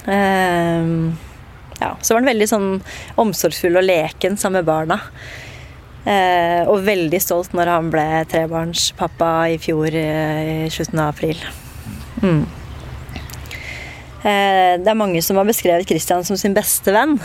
Eh, 0.06 0.88
ja, 1.82 1.92
så 2.00 2.14
var 2.14 2.22
han 2.22 2.30
veldig 2.30 2.48
sånn 2.50 2.68
omsorgsfull 3.20 3.80
og 3.80 3.86
leken 3.86 4.38
sammen 4.40 4.60
med 4.60 4.68
barna. 4.68 5.00
Eh, 6.02 6.62
og 6.66 6.82
veldig 6.82 7.20
stolt 7.22 7.52
når 7.54 7.70
han 7.70 7.90
ble 7.92 8.06
trebarnspappa 8.30 9.32
i 9.54 9.58
fjor 9.62 9.94
eh, 9.94 10.66
i 10.66 10.72
slutten 10.74 11.02
av 11.02 11.12
april. 11.12 11.38
Mm. 12.22 12.42
Eh, 14.22 14.72
det 14.82 14.90
er 14.90 14.98
mange 14.98 15.22
som 15.22 15.38
har 15.38 15.46
beskrevet 15.46 15.88
Christian 15.88 16.26
som 16.26 16.38
sin 16.38 16.54
beste 16.54 16.94
venn. 16.94 17.16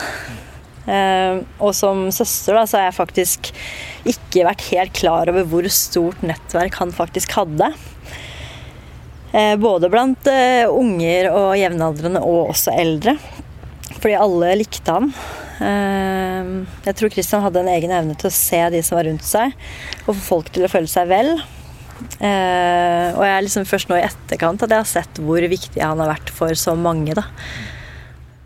Eh, 0.88 1.42
og 1.60 1.74
som 1.76 2.08
søster 2.16 2.56
da, 2.58 2.64
så 2.66 2.80
har 2.80 2.88
jeg 2.88 3.00
faktisk 3.02 3.52
ikke 4.08 4.46
vært 4.48 4.66
helt 4.72 4.96
klar 4.96 5.30
over 5.34 5.46
hvor 5.50 5.68
stort 5.74 6.22
nettverk 6.26 6.78
han 6.80 6.94
faktisk 6.96 7.34
hadde. 7.38 7.74
Eh, 9.32 9.56
både 9.60 9.90
blant 9.92 10.30
unger 10.72 11.30
og 11.34 11.58
jevnaldrende 11.60 12.22
og 12.24 12.54
også 12.54 12.76
eldre. 12.78 13.18
Fordi 13.98 14.16
alle 14.16 14.54
likte 14.60 14.94
han. 14.94 15.12
Jeg 15.58 16.94
tror 17.00 17.10
Christian 17.10 17.42
hadde 17.42 17.64
en 17.64 17.72
egen 17.72 17.92
evne 17.96 18.14
til 18.20 18.30
å 18.30 18.36
se 18.36 18.60
de 18.70 18.82
som 18.86 19.00
var 19.00 19.08
rundt 19.08 19.26
seg, 19.26 19.56
og 20.04 20.12
få 20.12 20.20
folk 20.22 20.52
til 20.54 20.68
å 20.68 20.70
føle 20.70 20.92
seg 20.92 21.08
vel. 21.10 21.32
Og 21.34 23.24
jeg 23.26 23.32
er 23.32 23.42
liksom 23.42 23.66
først 23.66 23.90
nå 23.90 23.98
i 23.98 24.06
etterkant 24.06 24.62
at 24.62 24.76
jeg 24.76 24.84
har 24.84 24.92
sett 24.92 25.18
hvor 25.18 25.42
viktig 25.42 25.82
han 25.82 25.98
har 26.04 26.12
vært 26.12 26.30
for 26.30 26.54
så 26.54 26.76
mange. 26.78 27.18
da. 27.18 27.26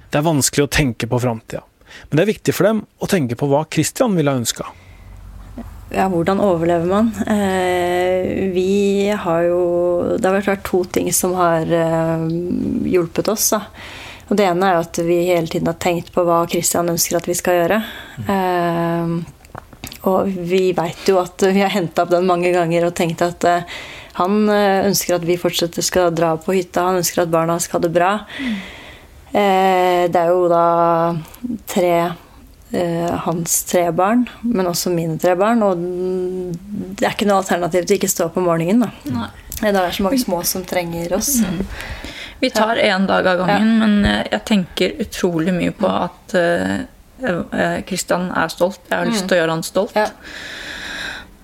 Det 0.08 0.22
er 0.22 0.28
vanskelig 0.28 0.70
å 0.70 0.72
tenke 0.72 1.08
på 1.12 1.20
framtida, 1.24 1.66
men 2.10 2.20
det 2.20 2.24
er 2.24 2.32
viktig 2.34 2.56
for 2.56 2.68
dem 2.68 2.82
å 3.00 3.12
tenke 3.12 3.38
på 3.40 3.52
hva 3.52 3.66
Christian 3.72 4.16
ville 4.16 4.32
ha 4.32 4.40
ønska. 4.40 4.72
Ja, 5.92 6.06
hvordan 6.08 6.40
overlever 6.40 6.88
man? 6.88 7.10
Uh, 7.28 8.52
vi 8.56 9.12
har 9.12 9.44
jo 9.44 9.64
Det 10.18 10.30
har 10.30 10.38
vært 10.40 10.64
to 10.68 10.84
ting 10.88 11.12
som 11.14 11.36
har 11.36 11.68
uh, 11.68 12.24
hjulpet 12.88 13.28
oss. 13.32 13.50
da. 13.52 13.66
Og 14.30 14.38
Det 14.40 14.48
ene 14.48 14.70
er 14.70 14.78
jo 14.78 14.86
at 14.86 15.02
vi 15.04 15.20
hele 15.28 15.52
tiden 15.52 15.68
har 15.68 15.80
tenkt 15.84 16.14
på 16.16 16.24
hva 16.24 16.46
Christian 16.48 16.90
ønsker 16.94 17.20
at 17.20 17.28
vi 17.28 17.36
skal 17.36 17.60
gjøre. 17.60 17.82
Uh, 18.30 19.20
og 20.08 20.32
vi 20.32 20.72
veit 20.74 21.04
jo 21.10 21.20
at 21.22 21.44
vi 21.44 21.60
har 21.62 21.76
henta 21.76 22.06
opp 22.06 22.14
den 22.14 22.30
mange 22.30 22.54
ganger 22.56 22.88
og 22.88 22.96
tenkt 22.98 23.22
at 23.22 23.46
han 24.16 24.50
ønsker 24.50 25.20
at 25.20 25.28
vi 25.28 25.38
fortsetter 25.38 25.86
skal 25.86 26.10
dra 26.16 26.32
på 26.42 26.56
hytta, 26.56 26.88
han 26.88 26.98
ønsker 27.04 27.22
at 27.22 27.32
barna 27.32 27.60
skal 27.62 27.78
ha 27.78 27.84
det 27.86 27.92
bra. 27.94 28.10
Mm. 28.42 28.56
Det 30.10 30.24
er 30.24 30.34
jo 30.34 30.50
da 30.50 30.66
tre 31.70 31.94
hans 33.26 33.56
tre 33.68 33.84
barn, 33.92 34.24
men 34.48 34.70
også 34.70 34.94
mine 34.94 35.18
tre 35.20 35.34
barn. 35.36 35.64
Og 35.66 35.82
det 36.96 37.04
er 37.04 37.16
ikke 37.16 37.28
noe 37.28 37.42
alternativ 37.42 37.84
til 37.88 38.00
ikke 38.00 38.12
stå 38.12 38.30
opp 38.30 38.40
om 38.40 38.48
morgenen. 38.48 38.86
Da. 38.86 39.28
Det 39.62 39.74
er 39.76 39.96
så 39.98 40.06
mange 40.06 40.22
små 40.22 40.40
som 40.48 40.64
trenger 40.68 41.18
oss. 41.18 41.36
Mm. 41.44 41.60
Vi 42.42 42.50
tar 42.50 42.80
én 42.82 43.06
dag 43.06 43.28
av 43.28 43.44
gangen, 43.44 43.68
ja. 43.70 43.82
men 43.84 44.08
jeg 44.32 44.42
tenker 44.48 45.04
utrolig 45.04 45.54
mye 45.54 45.76
på 45.78 45.92
at 45.92 46.36
Kristian 47.86 48.32
eh, 48.32 48.40
er 48.44 48.52
stolt. 48.54 48.82
Jeg 48.90 48.98
har 48.98 49.10
lyst 49.10 49.28
til 49.28 49.38
å 49.38 49.42
gjøre 49.42 49.56
han 49.58 49.64
stolt. 49.66 49.98
Ja. 49.98 50.08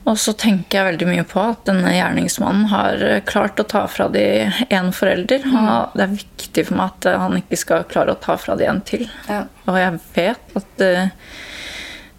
Og 0.08 0.15
så 0.22 0.32
tenker 0.39 0.80
jeg 0.80 0.88
veldig 0.88 1.08
mye 1.10 1.26
på 1.28 1.41
at 1.43 1.65
denne 1.67 1.91
gjerningsmannen 1.91 2.70
har 2.72 3.02
klart 3.28 3.60
å 3.60 3.65
ta 3.67 3.84
fra 3.91 4.08
de 4.12 4.24
én 4.72 4.93
forelder. 4.96 5.43
Mm. 5.43 5.67
det 5.98 6.06
er 6.06 6.15
viktig 6.15 6.63
for 6.70 6.80
meg 6.80 6.93
at 6.93 7.10
han 7.26 7.36
ikke 7.41 7.60
skal 7.60 7.84
klare 7.91 8.15
å 8.15 8.22
ta 8.24 8.38
fra 8.39 8.56
de 8.56 8.70
en 8.72 8.80
til. 8.88 9.04
Ja. 9.28 9.43
Og 9.67 9.80
jeg 9.82 10.00
vet 10.15 10.56
at 10.62 10.86
eh, 10.86 11.10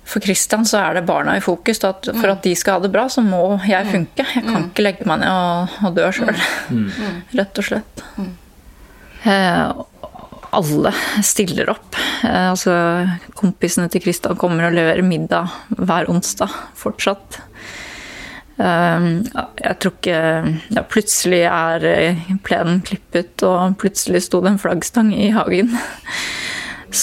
for 0.08 0.24
Kristian 0.24 0.64
så 0.68 0.80
er 0.80 0.98
det 0.98 1.06
barna 1.08 1.36
i 1.36 1.44
fokus. 1.44 1.82
At 1.84 2.08
for 2.08 2.24
mm. 2.24 2.32
at 2.32 2.44
de 2.44 2.54
skal 2.56 2.78
ha 2.78 2.84
det 2.84 2.92
bra, 2.92 3.06
så 3.12 3.24
må 3.24 3.42
jeg 3.68 3.88
mm. 3.88 3.92
funke. 3.92 4.28
Jeg 4.34 4.44
kan 4.44 4.56
mm. 4.56 4.68
ikke 4.70 4.84
legge 4.86 5.08
meg 5.08 5.22
ned 5.24 5.32
og, 5.32 5.78
og 5.88 5.96
dø 5.98 6.08
sjøl. 6.16 6.44
Mm. 6.72 6.88
Rett 7.40 7.60
og 7.60 7.68
slett. 7.68 8.04
Mm. 8.16 8.32
Eh, 9.28 9.82
alle 10.60 10.94
stiller 11.24 11.72
opp. 11.74 11.98
Eh, 12.24 12.46
altså, 12.54 12.72
kompisene 13.36 13.90
til 13.92 14.04
Kristian 14.04 14.38
kommer 14.40 14.70
og 14.70 14.76
leverer 14.78 15.04
middag 15.04 15.52
hver 15.76 16.08
onsdag 16.12 16.56
fortsatt. 16.78 17.42
Eh, 18.58 19.04
jeg 19.62 19.74
tror 19.78 19.92
ikke 19.94 20.20
ja, 20.74 20.82
Plutselig 20.90 21.42
er 21.46 21.84
eh, 21.86 22.22
plenen 22.44 22.80
klippet, 22.86 23.44
og 23.46 23.78
plutselig 23.78 24.24
sto 24.26 24.42
det 24.42 24.54
en 24.54 24.62
flaggstang 24.62 25.12
i 25.14 25.30
hagen. 25.36 25.74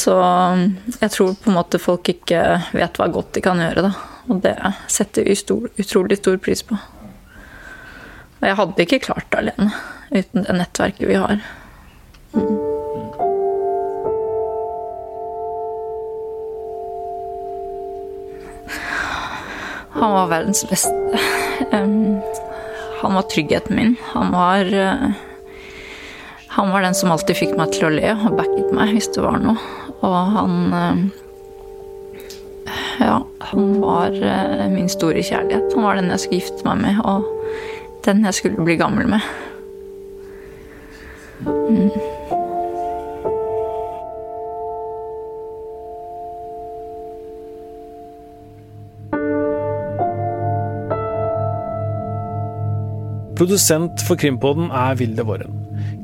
Så 0.02 0.15
jeg 1.00 1.12
tror 1.13 1.36
på 1.38 1.52
en 1.52 1.60
måte 1.60 1.80
folk 1.80 2.10
ikke 2.10 2.41
vet 2.74 2.98
hva 2.98 3.08
godt 3.13 3.36
de 3.38 3.44
kan 3.46 3.62
gjøre, 3.62 3.86
da. 3.86 3.94
Og 4.34 4.41
det 4.41 4.56
setter 4.89 5.28
vi 5.28 5.38
utrolig 5.38 6.18
stor 6.18 6.39
pris 6.41 6.65
på. 6.65 6.78
Og 8.41 8.48
jeg 8.50 8.58
hadde 8.58 8.88
ikke 8.88 9.04
klart 9.06 9.30
det 9.30 9.44
alene 9.44 9.70
uten 10.10 10.46
det 10.46 10.58
nettverket 10.58 11.08
vi 11.10 11.22
har. 11.22 11.38
Mm. 12.34 12.76
Han 19.96 20.12
var 20.12 20.28
verdens 20.28 20.65
beste. 20.70 21.44
Han 23.06 23.13
var 23.13 23.22
tryggheten 23.22 23.76
min. 23.76 23.96
Han 24.02 24.32
var, 24.32 24.74
eh, 24.74 25.12
Han 26.48 26.72
var 26.72 26.82
den 26.82 26.96
som 26.96 27.12
alltid 27.12 27.36
fikk 27.36 27.58
meg 27.58 27.74
til 27.76 27.89
å 27.89 27.91
le 27.91 28.13
og 28.15 28.38
backet 28.38 28.72
meg 28.72 28.94
hvis 28.96 29.10
det 29.12 29.24
var 29.26 29.41
noe. 29.44 29.60
Og 30.00 30.15
han 30.38 30.56
eh, 30.74 31.04
Ja, 33.04 33.20
han 33.52 33.82
var 33.82 34.15
eh, 34.15 34.65
min 34.72 34.89
store 34.89 35.22
kjærlighet. 35.22 35.74
Han 35.76 35.84
var 35.84 36.00
den 36.00 36.10
jeg 36.15 36.24
skulle 36.24 36.41
gifte 36.41 36.65
meg 36.70 36.82
med, 36.82 37.04
og 37.04 37.28
den 38.08 38.24
jeg 38.26 38.39
skulle 38.39 38.65
bli 38.65 38.80
gammel 38.80 39.12
med. 39.12 39.22
Mm. 41.46 42.14
Produsent 53.36 54.00
for 54.08 54.15
Krimpodden 54.15 54.69
er 54.71 54.95
Vilde 54.95 55.24
Våren. 55.28 55.52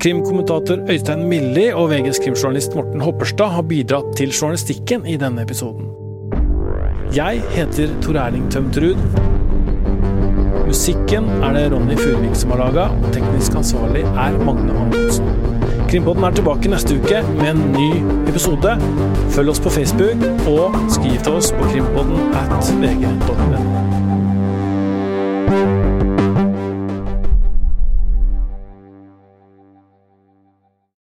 Krimkommentator 0.00 0.82
Øystein 0.90 1.28
Milli 1.28 1.70
og 1.72 1.90
VGs 1.90 2.18
krimjournalist 2.24 2.74
Morten 2.76 3.00
Hopperstad 3.00 3.48
har 3.54 3.62
bidratt 3.62 4.16
til 4.16 4.30
journalistikken 4.36 5.06
i 5.06 5.16
denne 5.16 5.42
episoden. 5.42 5.88
Jeg 7.16 7.42
heter 7.54 7.88
Tor 8.02 8.18
Erling 8.20 8.52
Tømterud. 8.52 8.96
Musikken 10.66 11.24
er 11.24 11.52
det 11.56 11.72
Ronny 11.72 11.96
Furvik 11.96 12.36
som 12.36 12.50
har 12.52 12.58
laga, 12.66 12.84
og 12.92 13.12
teknisk 13.16 13.56
ansvarlig 13.56 14.04
er 14.04 14.38
Magne 14.44 14.72
Antonsen. 14.84 15.26
Krimpodden 15.88 16.24
er 16.24 16.36
tilbake 16.36 16.68
neste 16.72 16.96
uke 16.96 17.22
med 17.36 17.48
en 17.50 17.62
ny 17.76 17.90
episode. 18.28 18.76
Følg 19.36 19.48
oss 19.52 19.60
på 19.60 19.70
Facebook, 19.70 20.18
og 20.48 20.64
skriv 20.92 21.16
til 21.20 21.32
oss 21.32 21.52
på 21.52 21.64
krimpodden 21.72 22.18
at 22.42 22.74
vg.no. 22.80 23.60